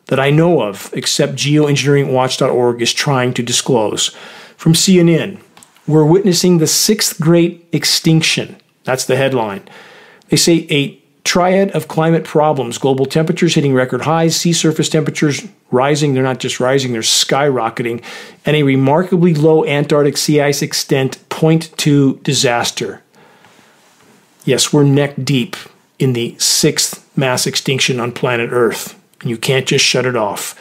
[0.07, 4.09] that I know of except geoengineeringwatch.org is trying to disclose.
[4.57, 5.39] From CNN,
[5.87, 8.57] we're witnessing the sixth great extinction.
[8.83, 9.67] That's the headline.
[10.29, 15.45] They say a triad of climate problems global temperatures hitting record highs, sea surface temperatures
[15.71, 18.01] rising, they're not just rising, they're skyrocketing,
[18.45, 23.01] and a remarkably low Antarctic sea ice extent point to disaster.
[24.45, 25.57] Yes, we're neck deep
[25.99, 30.53] in the sixth mass extinction on planet Earth, and you can't just shut it off.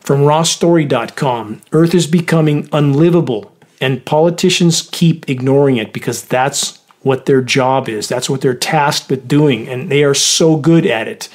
[0.00, 7.40] From rawstory.com, Earth is becoming unlivable and politicians keep ignoring it because that's what their
[7.40, 8.08] job is.
[8.08, 11.28] That's what they're tasked with doing, and they are so good at it.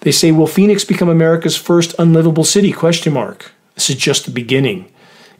[0.00, 3.52] They say, "Will Phoenix become America's first unlivable city?" Question mark.
[3.74, 4.86] This is just the beginning,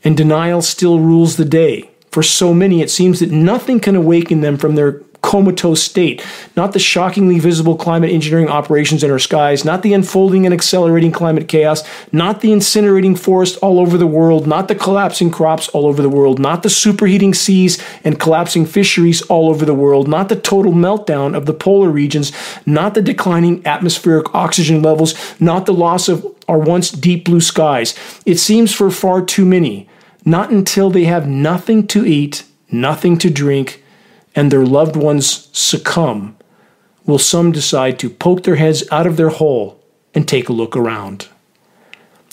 [0.03, 1.91] and denial still rules the day.
[2.11, 6.25] For so many, it seems that nothing can awaken them from their comatose state,
[6.57, 11.13] not the shockingly visible climate engineering operations in our skies, not the unfolding and accelerating
[11.13, 15.87] climate chaos, not the incinerating forest all over the world, not the collapsing crops all
[15.87, 20.29] over the world, not the superheating seas and collapsing fisheries all over the world, not
[20.29, 22.33] the total meltdown of the polar regions,
[22.65, 27.95] not the declining atmospheric oxygen levels, not the loss of our once deep blue skies.
[28.25, 29.89] It seems for far too many,
[30.25, 33.83] not until they have nothing to eat, nothing to drink,
[34.35, 36.37] and their loved ones succumb,
[37.05, 39.83] will some decide to poke their heads out of their hole
[40.15, 41.29] and take a look around.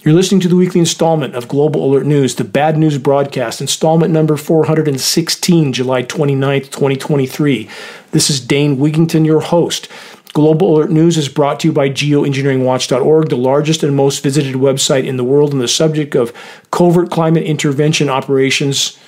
[0.04, 4.14] You're listening to the weekly installment of Global Alert News, the Bad News Broadcast, installment
[4.14, 7.68] number 416, July 29th, 2023.
[8.12, 9.88] This is Dane Wigington, your host.
[10.34, 15.08] Global Alert News is brought to you by geoengineeringwatch.org, the largest and most visited website
[15.08, 16.34] in the world on the subject of
[16.70, 19.00] covert climate intervention operations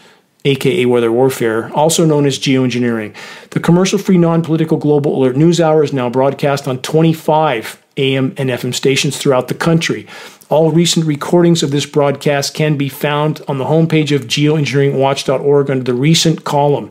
[0.48, 3.16] aka weather warfare, also known as geoengineering.
[3.52, 8.34] The commercial free, non political Global Alert News Hour is now broadcast on 25 AM
[8.38, 10.08] and FM stations throughout the country.
[10.50, 15.84] All recent recordings of this broadcast can be found on the homepage of geoengineeringwatch.org under
[15.84, 16.90] the recent column.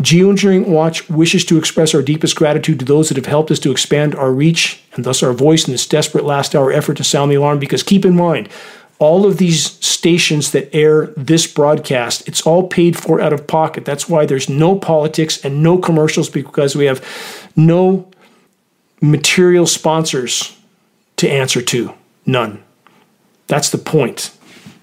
[0.00, 3.70] Geoengineering Watch wishes to express our deepest gratitude to those that have helped us to
[3.70, 7.30] expand our reach and thus our voice in this desperate last hour effort to sound
[7.30, 7.60] the alarm.
[7.60, 8.48] Because keep in mind,
[8.98, 13.84] all of these stations that air this broadcast, it's all paid for out of pocket.
[13.84, 17.04] That's why there's no politics and no commercials because we have
[17.56, 18.10] no
[19.00, 20.56] material sponsors
[21.16, 21.94] to answer to.
[22.26, 22.62] None.
[23.46, 24.36] That's the point.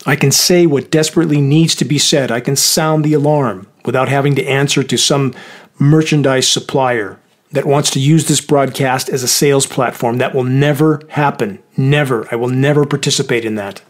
[0.06, 2.32] I can say what desperately needs to be said.
[2.32, 5.34] I can sound the alarm without having to answer to some
[5.80, 7.20] merchandise supplier
[7.52, 10.18] that wants to use this broadcast as a sales platform.
[10.18, 11.60] That will never happen.
[11.76, 12.28] Never.
[12.32, 13.82] I will never participate in that.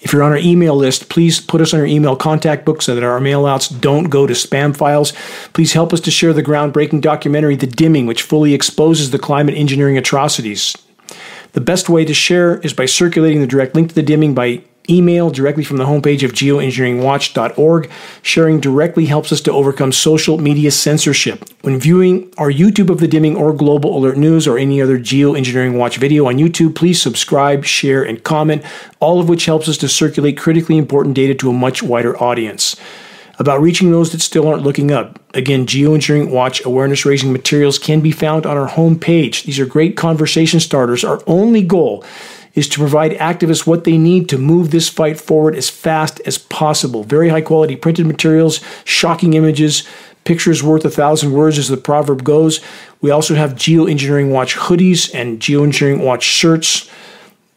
[0.00, 2.94] If you're on our email list, please put us on your email contact book so
[2.94, 5.12] that our mailouts don't go to spam files.
[5.52, 9.54] Please help us to share the groundbreaking documentary, The Dimming, which fully exposes the climate
[9.54, 10.76] engineering atrocities.
[11.52, 14.62] The best way to share is by circulating the direct link to The Dimming by
[14.90, 17.90] email directly from the homepage of geoengineeringwatch.org.
[18.22, 21.44] Sharing directly helps us to overcome social media censorship.
[21.62, 25.76] When viewing our YouTube of the dimming or Global Alert News or any other Geoengineering
[25.76, 28.62] Watch video on YouTube, please subscribe, share, and comment,
[29.00, 32.76] all of which helps us to circulate critically important data to a much wider audience.
[33.38, 35.20] About reaching those that still aren't looking up.
[35.34, 39.44] Again, Geoengineering Watch awareness raising materials can be found on our homepage.
[39.44, 41.04] These are great conversation starters.
[41.04, 42.02] Our only goal
[42.56, 46.38] is to provide activists what they need to move this fight forward as fast as
[46.38, 47.04] possible.
[47.04, 49.86] Very high quality printed materials, shocking images,
[50.24, 52.60] pictures worth a thousand words, as the proverb goes.
[53.00, 56.90] We also have Geoengineering Watch hoodies and Geoengineering Watch shirts.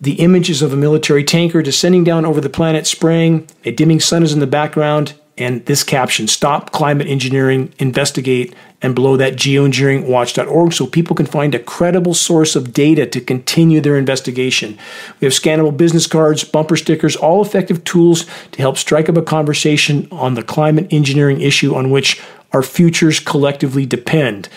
[0.01, 4.23] The images of a military tanker descending down over the planet, spraying, a dimming sun
[4.23, 10.73] is in the background, and this caption Stop climate engineering, investigate, and below that, geoengineeringwatch.org,
[10.73, 14.77] so people can find a credible source of data to continue their investigation.
[15.19, 19.21] We have scannable business cards, bumper stickers, all effective tools to help strike up a
[19.21, 22.21] conversation on the climate engineering issue on which
[22.53, 24.49] our futures collectively depend.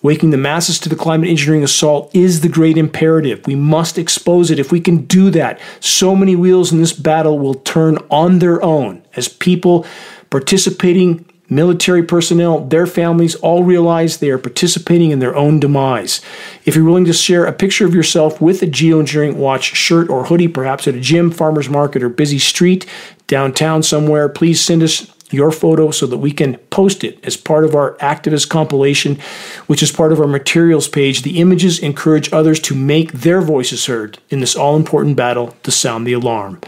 [0.00, 3.44] Waking the masses to the climate engineering assault is the great imperative.
[3.46, 4.60] We must expose it.
[4.60, 8.62] If we can do that, so many wheels in this battle will turn on their
[8.62, 9.84] own as people
[10.30, 16.20] participating military personnel, their families all realize they are participating in their own demise.
[16.64, 20.26] If you're willing to share a picture of yourself with a Geoengineering Watch shirt or
[20.26, 22.86] hoodie, perhaps at a gym, farmer's market, or busy street
[23.26, 27.64] downtown somewhere, please send us your photo so that we can post it as part
[27.64, 29.18] of our activist compilation,
[29.66, 31.22] which is part of our materials page.
[31.22, 35.70] The images encourage others to make their voices heard in this all important battle to
[35.70, 36.60] sound the alarm.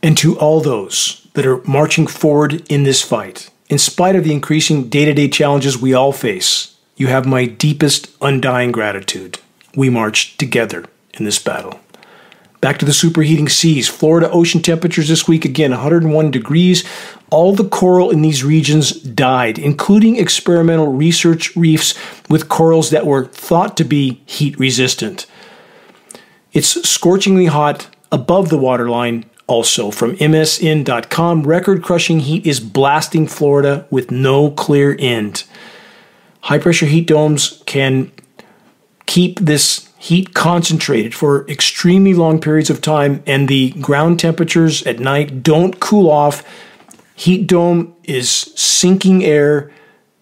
[0.00, 4.32] And to all those that are marching forward in this fight, in spite of the
[4.32, 9.38] increasing day to day challenges we all face, you have my deepest, undying gratitude.
[9.76, 11.78] We march together in this battle.
[12.60, 13.86] Back to the superheating seas.
[13.86, 16.84] Florida ocean temperatures this week again 101 degrees.
[17.30, 21.94] All the coral in these regions died, including experimental research reefs
[22.28, 25.26] with corals that were thought to be heat resistant.
[26.52, 33.86] It's scorchingly hot above the waterline also, from MSN.com, record crushing heat is blasting Florida
[33.90, 35.44] with no clear end.
[36.42, 38.12] High pressure heat domes can
[39.06, 45.00] keep this heat concentrated for extremely long periods of time, and the ground temperatures at
[45.00, 46.44] night don't cool off.
[47.14, 49.72] Heat dome is sinking air,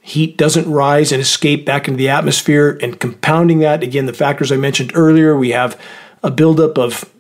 [0.01, 2.79] heat doesn't rise and escape back into the atmosphere.
[2.81, 5.79] And compounding that, again, the factors I mentioned earlier, we have
[6.23, 7.13] a buildup of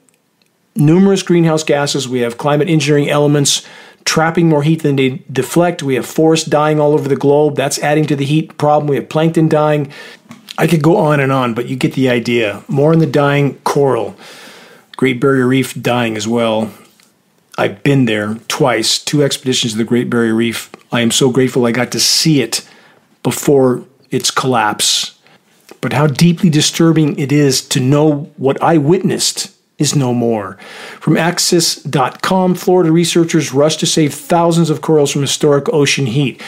[0.76, 2.08] numerous greenhouse gases.
[2.08, 3.66] We have climate engineering elements
[4.04, 5.82] trapping more heat than they deflect.
[5.82, 7.56] We have forests dying all over the globe.
[7.56, 8.88] That's adding to the heat problem.
[8.88, 9.92] We have plankton dying.
[10.56, 12.64] I could go on and on, but you get the idea.
[12.68, 14.16] More on the dying coral.
[14.96, 16.72] Great Barrier Reef dying as well.
[17.58, 20.70] I've been there twice, two expeditions to the Great Barrier Reef.
[20.92, 22.66] I am so grateful I got to see it
[23.22, 25.18] before its collapse.
[25.80, 30.56] But how deeply disturbing it is to know what I witnessed is no more.
[31.00, 36.40] From Axios.com, Florida researchers rush to save thousands of corals from historic ocean heat.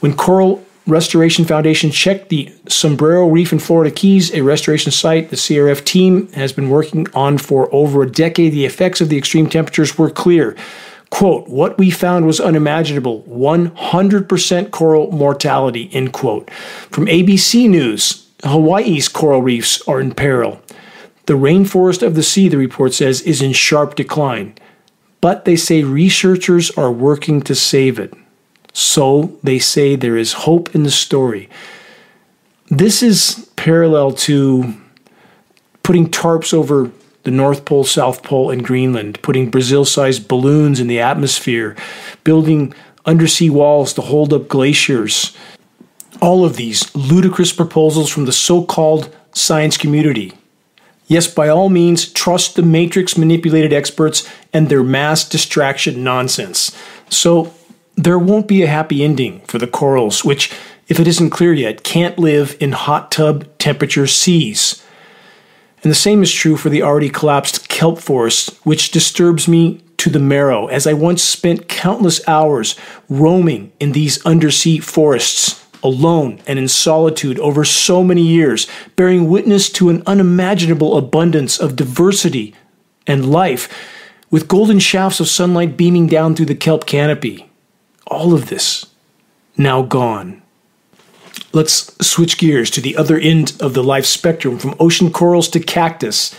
[0.00, 5.36] When Coral Restoration Foundation checked the Sombrero Reef in Florida Keys, a restoration site the
[5.36, 9.48] CRF team has been working on for over a decade, the effects of the extreme
[9.48, 10.56] temperatures were clear.
[11.10, 16.50] Quote, what we found was unimaginable 100% coral mortality, end quote.
[16.90, 20.60] From ABC News, Hawaii's coral reefs are in peril.
[21.28, 24.54] The rainforest of the sea, the report says, is in sharp decline.
[25.20, 28.14] But they say researchers are working to save it.
[28.72, 31.50] So they say there is hope in the story.
[32.70, 34.74] This is parallel to
[35.82, 36.90] putting tarps over
[37.24, 41.76] the North Pole, South Pole, and Greenland, putting Brazil sized balloons in the atmosphere,
[42.24, 42.72] building
[43.04, 45.36] undersea walls to hold up glaciers.
[46.22, 50.32] All of these ludicrous proposals from the so called science community.
[51.08, 56.76] Yes, by all means, trust the matrix manipulated experts and their mass distraction nonsense.
[57.08, 57.54] So,
[57.96, 60.52] there won't be a happy ending for the corals, which,
[60.86, 64.84] if it isn't clear yet, can't live in hot tub temperature seas.
[65.82, 70.10] And the same is true for the already collapsed kelp forest, which disturbs me to
[70.10, 72.76] the marrow, as I once spent countless hours
[73.08, 78.66] roaming in these undersea forests, alone and in solitude over so many years,
[78.96, 82.54] bearing witness to an unimaginable abundance of diversity
[83.06, 83.68] and life,
[84.30, 87.50] with golden shafts of sunlight beaming down through the kelp canopy.
[88.06, 88.86] All of this
[89.56, 90.42] now gone.
[91.52, 95.60] Let's switch gears to the other end of the life spectrum from ocean corals to
[95.60, 96.34] cactus.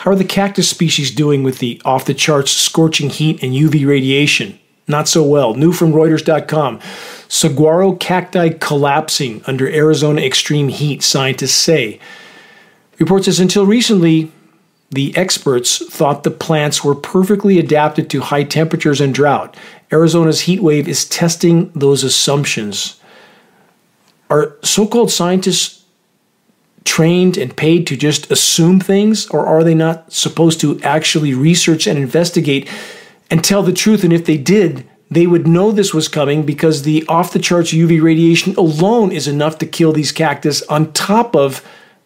[0.00, 3.86] How are the cactus species doing with the off the charts scorching heat and UV
[3.86, 4.58] radiation?
[4.86, 5.54] Not so well.
[5.54, 6.80] New from Reuters.com.
[7.28, 11.98] Saguaro cacti collapsing under Arizona extreme heat, scientists say.
[12.98, 14.30] Report says until recently,
[14.90, 19.56] the experts thought the plants were perfectly adapted to high temperatures and drought.
[19.90, 23.00] Arizona's heat wave is testing those assumptions.
[24.30, 25.84] Are so called scientists
[26.84, 31.86] trained and paid to just assume things, or are they not supposed to actually research
[31.86, 32.68] and investigate
[33.34, 34.04] and tell the truth?
[34.04, 37.72] And if they did, they would know this was coming because the off the charts
[37.72, 41.60] UV radiation alone is enough to kill these cactus on top of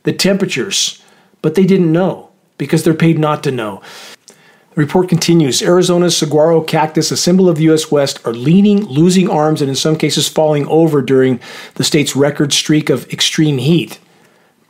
[0.05, 1.03] the temperatures.
[1.43, 3.83] But they didn't know because they're paid not to know.
[4.27, 7.91] The report continues Arizona's saguaro cactus, a symbol of the U.S.
[7.91, 11.41] West, are leaning, losing arms, and in some cases falling over during
[11.75, 14.01] the state's record streak of extreme heat.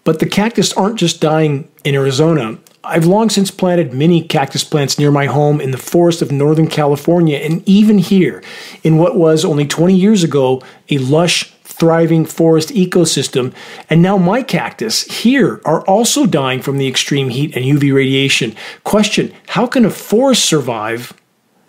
[0.02, 2.59] But the cactus aren't just dying in Arizona.
[2.89, 6.68] I've long since planted many cactus plants near my home in the forest of Northern
[6.68, 8.43] California, and even here,
[8.82, 13.55] in what was only 20 years ago a lush, thriving forest ecosystem.
[13.89, 18.57] And now my cactus here are also dying from the extreme heat and UV radiation.
[18.84, 21.12] Question How can a forest survive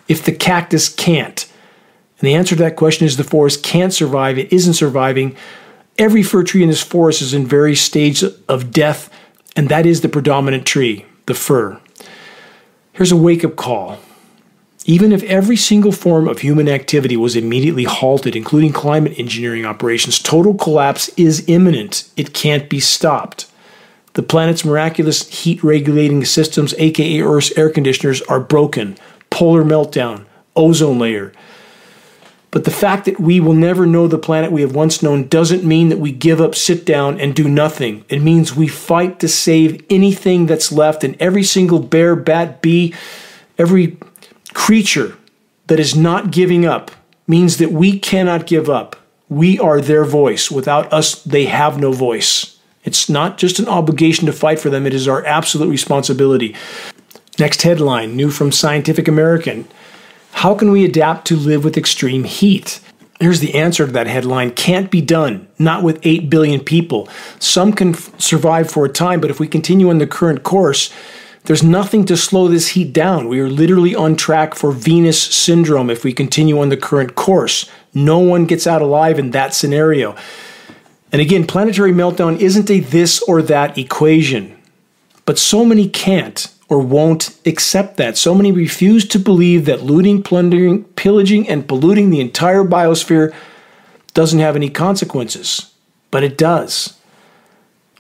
[0.08, 1.46] if the cactus can't?
[2.20, 5.36] And the answer to that question is the forest can't survive, it isn't surviving.
[5.98, 9.10] Every fir tree in this forest is in various stages of death,
[9.56, 11.80] and that is the predominant tree, the fir.
[12.92, 14.00] Here's a wake up call
[14.86, 20.18] even if every single form of human activity was immediately halted, including climate engineering operations,
[20.18, 22.10] total collapse is imminent.
[22.18, 23.46] It can't be stopped.
[24.14, 28.98] The planet's miraculous heat regulating systems, aka Earth's air conditioners, are broken.
[29.30, 30.26] Polar meltdown,
[30.56, 31.34] ozone layer.
[32.52, 35.64] But the fact that we will never know the planet we have once known doesn't
[35.64, 38.04] mean that we give up, sit down, and do nothing.
[38.10, 42.94] It means we fight to save anything that's left, and every single bear, bat, bee,
[43.58, 43.98] every
[44.54, 45.16] creature
[45.68, 46.90] that is not giving up
[47.28, 48.96] means that we cannot give up.
[49.30, 50.50] We are their voice.
[50.50, 52.58] Without us, they have no voice.
[52.84, 56.56] It's not just an obligation to fight for them, it is our absolute responsibility.
[57.38, 59.68] Next headline new from Scientific American
[60.40, 62.80] How can we adapt to live with extreme heat?
[63.20, 67.10] Here's the answer to that headline can't be done, not with 8 billion people.
[67.40, 70.94] Some can f- survive for a time, but if we continue on the current course,
[71.44, 73.28] There's nothing to slow this heat down.
[73.28, 77.70] We are literally on track for Venus syndrome if we continue on the current course.
[77.94, 80.16] No one gets out alive in that scenario.
[81.12, 84.56] And again, planetary meltdown isn't a this or that equation.
[85.26, 88.18] But so many can't or won't accept that.
[88.18, 93.34] So many refuse to believe that looting, plundering, pillaging, and polluting the entire biosphere
[94.14, 95.74] doesn't have any consequences.
[96.12, 96.96] But it does.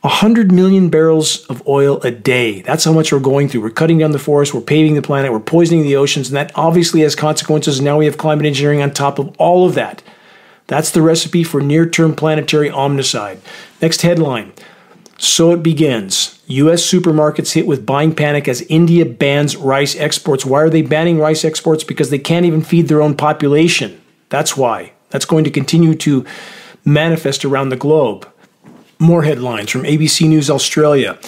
[0.02, 2.62] 100 million barrels of oil a day.
[2.62, 3.62] That's how much we're going through.
[3.62, 6.52] We're cutting down the forest, we're paving the planet, we're poisoning the oceans, and that
[6.56, 7.82] obviously has consequences.
[7.82, 10.02] Now we have climate engineering on top of all of that.
[10.68, 13.40] That's the recipe for near term planetary omnicide.
[13.82, 14.54] Next headline
[15.20, 16.42] So it begins.
[16.48, 16.82] U.S.
[16.82, 20.46] supermarkets hit with buying panic as India bans rice exports.
[20.46, 21.84] Why are they banning rice exports?
[21.84, 24.02] Because they can't even feed their own population.
[24.30, 24.94] That's why.
[25.10, 26.26] That's going to continue to
[26.86, 28.32] manifest around the globe.
[28.98, 31.20] More headlines from ABC News Australia.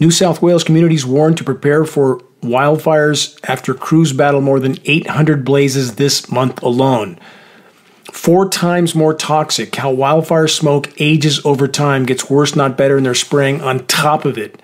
[0.00, 5.44] New South Wales communities warned to prepare for wildfires after crews battle more than 800
[5.44, 7.16] blazes this month alone.
[8.16, 9.76] Four times more toxic.
[9.76, 14.24] How wildfire smoke ages over time, gets worse, not better, and they're spraying on top
[14.24, 14.60] of it.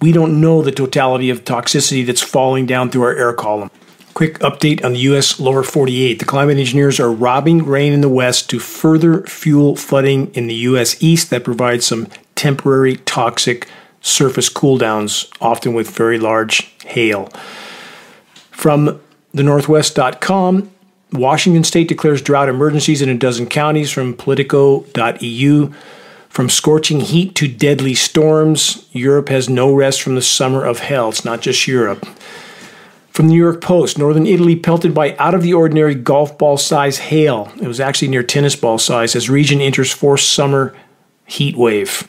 [0.00, 3.70] We don't know the totality of toxicity that's falling down through our air column.
[4.14, 5.38] Quick update on the U.S.
[5.38, 6.18] lower 48.
[6.18, 10.54] The climate engineers are robbing rain in the west to further fuel flooding in the
[10.54, 11.00] U.S.
[11.00, 13.68] east that provides some temporary toxic
[14.00, 17.26] surface cooldowns, often with very large hail.
[18.50, 18.98] From
[19.32, 20.70] the Northwest.com,
[21.12, 25.72] Washington state declares drought emergencies in a dozen counties from Politico.eu.
[26.28, 31.08] From scorching heat to deadly storms, Europe has no rest from the summer of hell.
[31.08, 32.06] It's not just Europe.
[33.10, 36.56] From the New York Post, northern Italy pelted by out of the ordinary golf ball
[36.56, 37.50] size hail.
[37.60, 40.76] It was actually near tennis ball size as region enters fourth summer
[41.26, 42.06] heat wave.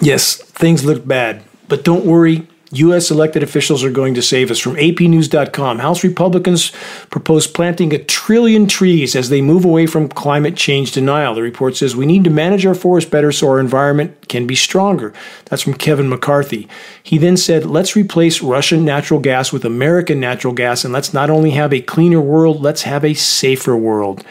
[0.00, 3.10] Yes, things look bad, but don't worry, U.S.
[3.10, 4.58] elected officials are going to save us.
[4.58, 6.72] From APNews.com, House Republicans
[7.10, 11.34] propose planting a trillion trees as they move away from climate change denial.
[11.34, 14.56] The report says we need to manage our forests better so our environment can be
[14.56, 15.14] stronger.
[15.44, 16.68] That's from Kevin McCarthy.
[17.02, 21.30] He then said, let's replace Russian natural gas with American natural gas, and let's not
[21.30, 24.24] only have a cleaner world, let's have a safer world.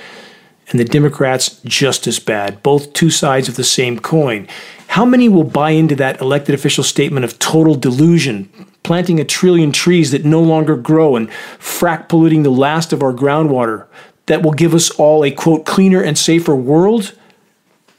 [0.70, 4.48] And the Democrats just as bad, both two sides of the same coin.
[4.88, 8.50] How many will buy into that elected official statement of total delusion,
[8.84, 13.14] planting a trillion trees that no longer grow and frack polluting the last of our
[13.14, 13.88] groundwater
[14.28, 17.14] that will give us all a quote cleaner and safer world?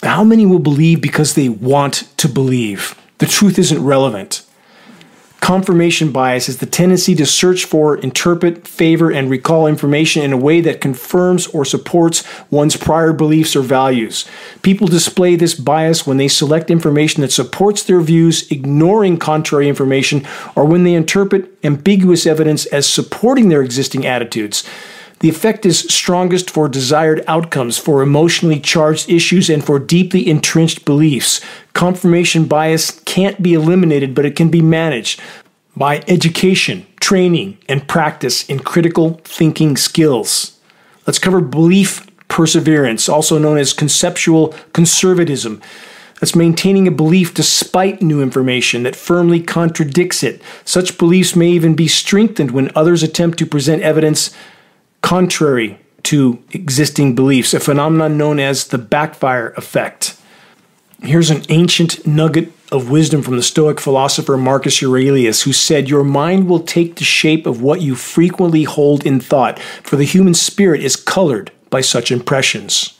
[0.02, 2.94] How many will believe because they want to believe?
[3.18, 4.45] The truth isn't relevant.
[5.40, 10.36] Confirmation bias is the tendency to search for, interpret, favor, and recall information in a
[10.36, 14.24] way that confirms or supports one's prior beliefs or values.
[14.62, 20.26] People display this bias when they select information that supports their views, ignoring contrary information,
[20.56, 24.64] or when they interpret ambiguous evidence as supporting their existing attitudes.
[25.20, 30.84] The effect is strongest for desired outcomes, for emotionally charged issues, and for deeply entrenched
[30.84, 31.40] beliefs.
[31.72, 35.20] Confirmation bias can't be eliminated, but it can be managed
[35.74, 40.58] by education, training, and practice in critical thinking skills.
[41.06, 45.62] Let's cover belief perseverance, also known as conceptual conservatism.
[46.20, 50.42] That's maintaining a belief despite new information that firmly contradicts it.
[50.64, 54.34] Such beliefs may even be strengthened when others attempt to present evidence
[55.06, 60.20] contrary to existing beliefs, a phenomenon known as the backfire effect.
[61.00, 66.02] Here's an ancient nugget of wisdom from the Stoic philosopher Marcus Aurelius, who said, Your
[66.02, 70.34] mind will take the shape of what you frequently hold in thought, for the human
[70.34, 72.98] spirit is colored by such impressions.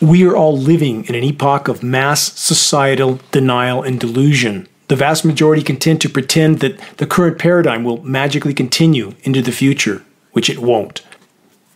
[0.00, 4.66] We are all living in an epoch of mass societal denial and delusion.
[4.88, 9.52] The vast majority contend to pretend that the current paradigm will magically continue into the
[9.52, 10.02] future
[10.32, 11.02] which it won't.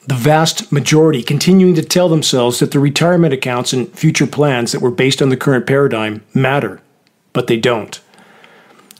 [0.07, 4.80] The vast majority continuing to tell themselves that the retirement accounts and future plans that
[4.80, 6.80] were based on the current paradigm matter,
[7.32, 8.00] but they don't.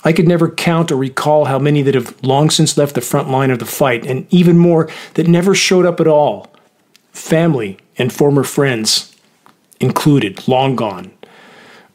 [0.05, 3.31] I could never count or recall how many that have long since left the front
[3.31, 6.53] line of the fight, and even more that never showed up at all.
[7.13, 9.17] Family and former friends
[9.81, 11.13] included, long gone.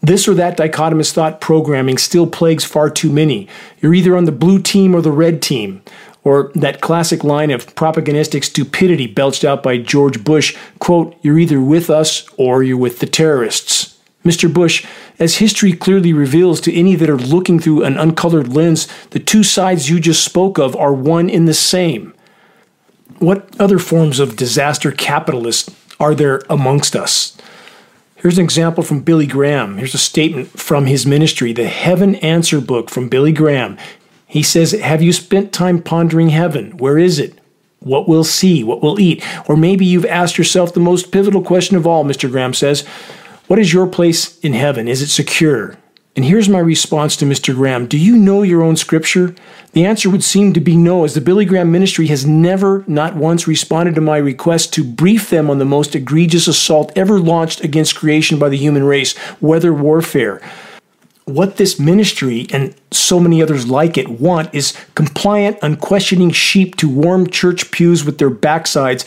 [0.01, 3.47] This or that dichotomous thought programming still plagues far too many.
[3.81, 5.83] You're either on the blue team or the red team
[6.23, 11.59] or that classic line of propagandistic stupidity belched out by George Bush, quote, you're either
[11.59, 13.97] with us or you're with the terrorists.
[14.23, 14.53] Mr.
[14.53, 14.85] Bush,
[15.17, 19.43] as history clearly reveals to any that are looking through an uncolored lens, the two
[19.43, 22.13] sides you just spoke of are one in the same.
[23.17, 27.35] What other forms of disaster capitalists are there amongst us?
[28.15, 29.77] Here's an example from Billy Graham.
[29.77, 33.77] Here's a statement from his ministry, the Heaven Answer book from Billy Graham.
[34.31, 36.77] He says, Have you spent time pondering heaven?
[36.77, 37.37] Where is it?
[37.79, 39.21] What we'll see, what we'll eat.
[39.49, 42.31] Or maybe you've asked yourself the most pivotal question of all, Mr.
[42.31, 42.87] Graham says
[43.47, 44.87] What is your place in heaven?
[44.87, 45.75] Is it secure?
[46.15, 47.53] And here's my response to Mr.
[47.53, 49.35] Graham Do you know your own scripture?
[49.73, 53.17] The answer would seem to be no, as the Billy Graham ministry has never, not
[53.17, 57.65] once, responded to my request to brief them on the most egregious assault ever launched
[57.65, 60.41] against creation by the human race weather warfare.
[61.25, 66.89] What this ministry and so many others like it want is compliant, unquestioning sheep to
[66.89, 69.05] warm church pews with their backsides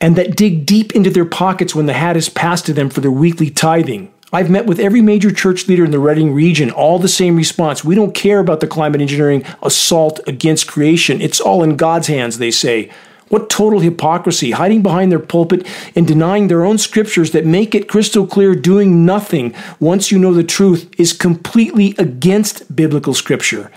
[0.00, 3.00] and that dig deep into their pockets when the hat is passed to them for
[3.00, 4.12] their weekly tithing.
[4.32, 7.82] I've met with every major church leader in the Redding region, all the same response.
[7.82, 11.22] We don't care about the climate engineering assault against creation.
[11.22, 12.90] It's all in God's hands, they say.
[13.28, 17.88] What total hypocrisy, hiding behind their pulpit and denying their own scriptures that make it
[17.88, 23.70] crystal clear doing nothing once you know the truth is completely against biblical scripture.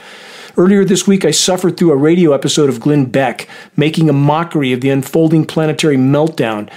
[0.57, 3.47] Earlier this week, I suffered through a radio episode of Glenn Beck,
[3.77, 6.69] making a mockery of the unfolding planetary meltdown.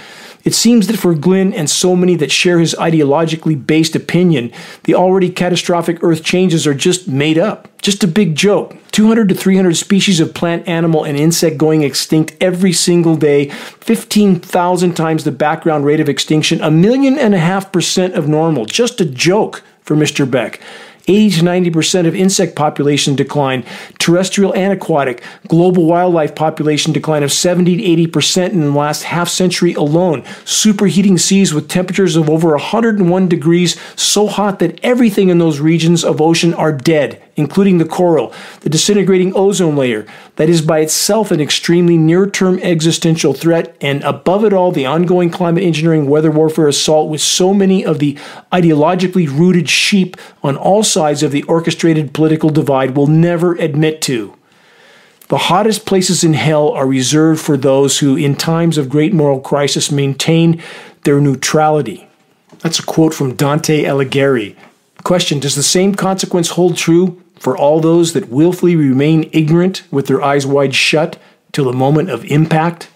[0.45, 4.51] It seems that for Glenn and so many that share his ideologically based opinion,
[4.83, 8.75] the already catastrophic Earth changes are just made up, just a big joke.
[8.91, 14.95] 200 to 300 species of plant, animal, and insect going extinct every single day, 15,000
[14.95, 18.65] times the background rate of extinction, a million and a half percent of normal.
[18.65, 20.29] Just a joke for Mr.
[20.29, 20.61] Beck.
[21.07, 23.63] 80 to 90% of insect population decline,
[23.99, 29.29] terrestrial and aquatic, global wildlife population decline of 70 to 80% in the last half
[29.29, 35.37] century alone, superheating seas with temperatures of over 101 degrees, so hot that everything in
[35.37, 40.05] those regions of ocean are dead, including the coral, the disintegrating ozone layer,
[40.37, 44.85] that is by itself an extremely near term existential threat, and above it all, the
[44.85, 48.13] ongoing climate engineering weather warfare assault with so many of the
[48.51, 54.35] ideologically rooted sheep on all sides of the orchestrated political divide will never admit to.
[55.27, 59.39] The hottest places in hell are reserved for those who, in times of great moral
[59.39, 60.61] crisis, maintain
[61.03, 62.07] their neutrality.
[62.59, 64.55] That's a quote from Dante Alighieri.
[65.03, 70.07] Question Does the same consequence hold true for all those that willfully remain ignorant with
[70.07, 71.17] their eyes wide shut
[71.51, 72.89] till the moment of impact?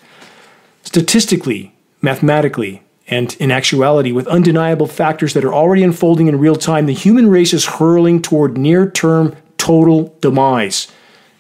[0.84, 6.86] Statistically, mathematically, and in actuality, with undeniable factors that are already unfolding in real time,
[6.86, 10.88] the human race is hurling toward near term total demise.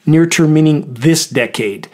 [0.05, 1.87] Near term meaning this decade.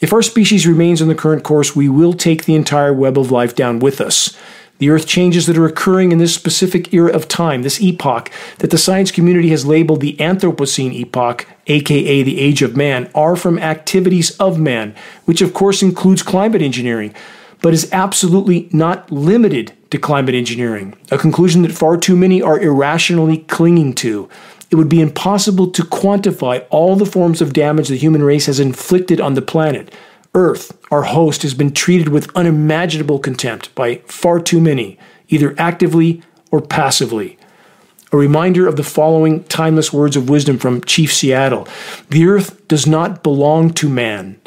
[0.00, 3.30] If our species remains on the current course, we will take the entire web of
[3.30, 4.36] life down with us.
[4.78, 8.70] The Earth changes that are occurring in this specific era of time, this epoch, that
[8.70, 13.58] the science community has labeled the Anthropocene epoch, aka the age of man, are from
[13.58, 17.12] activities of man, which of course includes climate engineering,
[17.60, 22.60] but is absolutely not limited to climate engineering, a conclusion that far too many are
[22.60, 24.28] irrationally clinging to.
[24.70, 28.60] It would be impossible to quantify all the forms of damage the human race has
[28.60, 29.92] inflicted on the planet.
[30.34, 34.98] Earth, our host, has been treated with unimaginable contempt by far too many,
[35.28, 37.38] either actively or passively.
[38.12, 41.68] A reminder of the following timeless words of wisdom from Chief Seattle
[42.08, 44.40] The earth does not belong to man,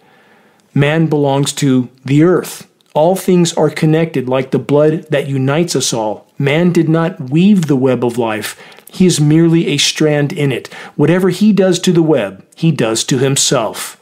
[0.73, 2.67] man belongs to the earth.
[2.93, 6.27] All things are connected like the blood that unites us all.
[6.37, 8.59] Man did not weave the web of life,
[8.91, 10.67] he is merely a strand in it.
[10.95, 14.00] Whatever he does to the web, he does to himself.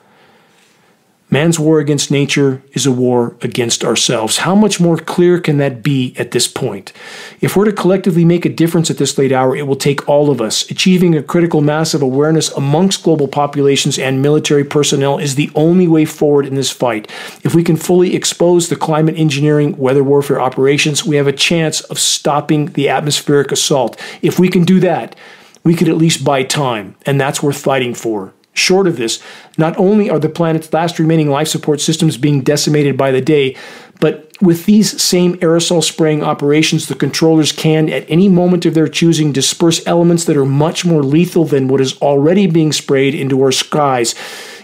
[1.31, 4.37] Man's war against nature is a war against ourselves.
[4.37, 6.91] How much more clear can that be at this point?
[7.39, 10.31] If we're to collectively make a difference at this late hour, it will take all
[10.31, 10.69] of us.
[10.71, 15.87] Achieving a critical mass of awareness amongst global populations and military personnel is the only
[15.87, 17.07] way forward in this fight.
[17.43, 21.81] If we can fully expose the climate engineering weather warfare operations, we have a chance
[21.81, 24.01] of stopping the atmospheric assault.
[24.23, 25.15] If we can do that,
[25.63, 28.33] we could at least buy time, and that's worth fighting for.
[28.59, 29.21] Short of this,
[29.57, 33.55] not only are the planet's last remaining life support systems being decimated by the day,
[33.99, 38.87] but with these same aerosol spraying operations, the controllers can, at any moment of their
[38.87, 43.41] choosing, disperse elements that are much more lethal than what is already being sprayed into
[43.41, 44.15] our skies.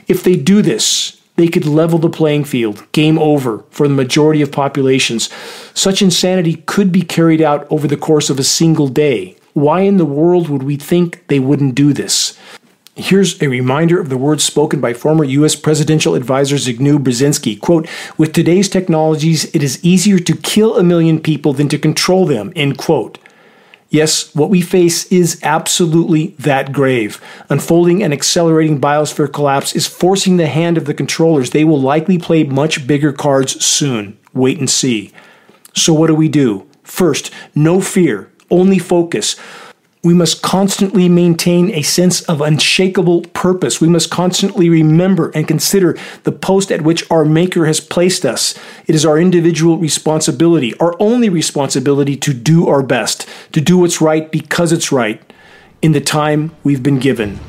[0.08, 4.42] If they do this, they could level the playing field, game over for the majority
[4.42, 5.30] of populations.
[5.74, 9.36] Such insanity could be carried out over the course of a single day.
[9.54, 12.38] Why in the world would we think they wouldn't do this?
[12.98, 15.54] Here's a reminder of the words spoken by former U.S.
[15.54, 17.60] presidential advisor Zbigniew Brzezinski.
[17.60, 22.26] Quote, with today's technologies, it is easier to kill a million people than to control
[22.26, 23.18] them, end quote.
[23.90, 27.22] Yes, what we face is absolutely that grave.
[27.50, 31.50] Unfolding and accelerating biosphere collapse is forcing the hand of the controllers.
[31.50, 34.18] They will likely play much bigger cards soon.
[34.34, 35.12] Wait and see.
[35.74, 36.66] So, what do we do?
[36.84, 39.36] First, no fear, only focus.
[40.06, 43.82] We must constantly maintain a sense of unshakable purpose.
[43.82, 48.54] We must constantly remember and consider the post at which our Maker has placed us.
[48.86, 54.00] It is our individual responsibility, our only responsibility to do our best, to do what's
[54.00, 55.20] right because it's right
[55.82, 57.40] in the time we've been given.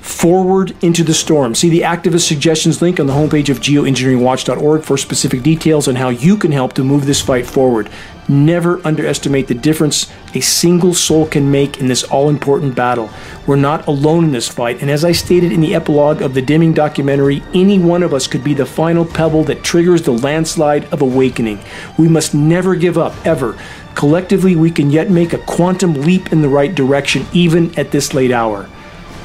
[0.00, 1.54] Forward into the storm.
[1.54, 6.08] See the activist suggestions link on the homepage of geoengineeringwatch.org for specific details on how
[6.08, 7.88] you can help to move this fight forward.
[8.28, 13.10] Never underestimate the difference a single soul can make in this all important battle.
[13.46, 16.42] We're not alone in this fight, and as I stated in the epilogue of the
[16.42, 20.92] Dimming documentary, any one of us could be the final pebble that triggers the landslide
[20.92, 21.58] of awakening.
[21.98, 23.58] We must never give up, ever.
[23.94, 28.14] Collectively, we can yet make a quantum leap in the right direction, even at this
[28.14, 28.68] late hour.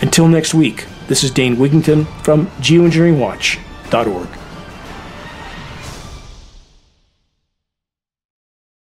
[0.01, 4.38] Until next week, this is Dane Wigington from geoengineeringwatch.org.